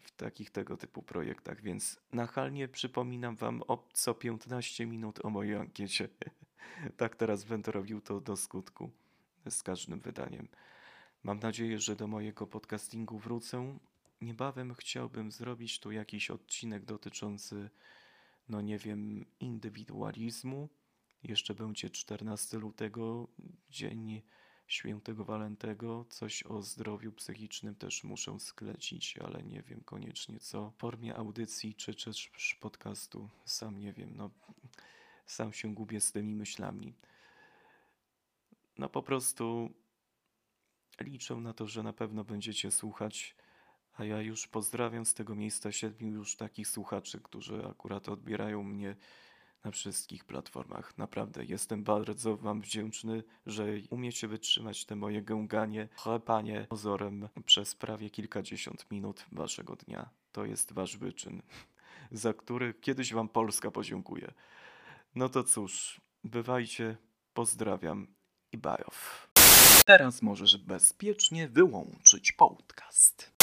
w 0.00 0.10
takich 0.16 0.50
tego 0.50 0.76
typu 0.76 1.02
projektach, 1.02 1.62
więc 1.62 2.00
nachalnie 2.12 2.68
przypominam 2.68 3.36
Wam 3.36 3.62
o 3.68 3.88
co 3.92 4.14
15 4.14 4.86
minut 4.86 5.24
o 5.24 5.30
mojej 5.30 5.56
ankiecie. 5.56 6.08
tak 6.96 7.16
teraz 7.16 7.44
będę 7.44 7.72
robił 7.72 8.00
to 8.00 8.20
do 8.20 8.36
skutku 8.36 8.90
z 9.50 9.62
każdym 9.62 10.00
wydaniem. 10.00 10.48
Mam 11.22 11.38
nadzieję, 11.38 11.78
że 11.78 11.96
do 11.96 12.06
mojego 12.06 12.46
podcastingu 12.46 13.18
wrócę 13.18 13.78
niebawem 14.20 14.74
chciałbym 14.74 15.32
zrobić 15.32 15.80
tu 15.80 15.92
jakiś 15.92 16.30
odcinek 16.30 16.84
dotyczący, 16.84 17.70
no 18.52 18.60
nie 18.60 18.78
wiem, 18.78 19.24
indywidualizmu. 19.40 20.68
Jeszcze 21.22 21.54
będzie 21.54 21.90
14 21.90 22.58
lutego, 22.58 23.28
dzień 23.70 24.22
świętego 24.66 25.24
Walentego. 25.24 26.04
Coś 26.10 26.42
o 26.42 26.62
zdrowiu 26.62 27.12
psychicznym 27.12 27.74
też 27.74 28.04
muszę 28.04 28.40
sklecić, 28.40 29.18
ale 29.18 29.42
nie 29.42 29.62
wiem 29.62 29.80
koniecznie 29.84 30.40
co. 30.40 30.70
W 30.70 30.76
formie 30.76 31.16
audycji 31.16 31.74
czy 31.74 31.94
też 31.94 32.30
podcastu, 32.60 33.28
sam 33.44 33.78
nie 33.78 33.92
wiem, 33.92 34.16
no 34.16 34.30
sam 35.26 35.52
się 35.52 35.74
gubię 35.74 36.00
z 36.00 36.12
tymi 36.12 36.34
myślami. 36.34 36.94
No 38.78 38.88
po 38.88 39.02
prostu 39.02 39.74
liczę 41.00 41.36
na 41.36 41.52
to, 41.52 41.66
że 41.66 41.82
na 41.82 41.92
pewno 41.92 42.24
będziecie 42.24 42.70
słuchać, 42.70 43.36
a 43.94 44.04
ja 44.04 44.20
już 44.20 44.46
pozdrawiam 44.46 45.06
z 45.06 45.14
tego 45.14 45.34
miejsca 45.34 45.72
siedmiu 45.72 46.08
już 46.08 46.36
takich 46.36 46.68
słuchaczy, 46.68 47.20
którzy 47.20 47.66
akurat 47.66 48.08
odbierają 48.08 48.62
mnie 48.62 48.96
na 49.64 49.70
wszystkich 49.70 50.24
platformach. 50.24 50.98
Naprawdę 50.98 51.44
jestem 51.44 51.84
bardzo 51.84 52.36
Wam 52.36 52.60
wdzięczny, 52.60 53.22
że 53.46 53.66
umiecie 53.90 54.28
wytrzymać 54.28 54.84
te 54.84 54.96
moje 54.96 55.22
gęganie, 55.22 55.88
chlepanie 55.96 56.66
pozorem 56.68 57.28
przez 57.44 57.74
prawie 57.74 58.10
kilkadziesiąt 58.10 58.90
minut 58.90 59.26
Waszego 59.32 59.76
dnia. 59.76 60.10
To 60.32 60.44
jest 60.44 60.72
Wasz 60.72 60.96
wyczyn, 60.96 61.42
za 62.12 62.34
który 62.34 62.74
kiedyś 62.74 63.12
Wam 63.12 63.28
Polska 63.28 63.70
podziękuje. 63.70 64.32
No 65.14 65.28
to 65.28 65.44
cóż, 65.44 66.00
bywajcie, 66.24 66.96
pozdrawiam 67.34 68.06
i 68.52 68.58
bajow. 68.58 69.28
Teraz 69.86 70.22
możesz 70.22 70.56
bezpiecznie 70.56 71.48
wyłączyć 71.48 72.32
podcast. 72.32 73.41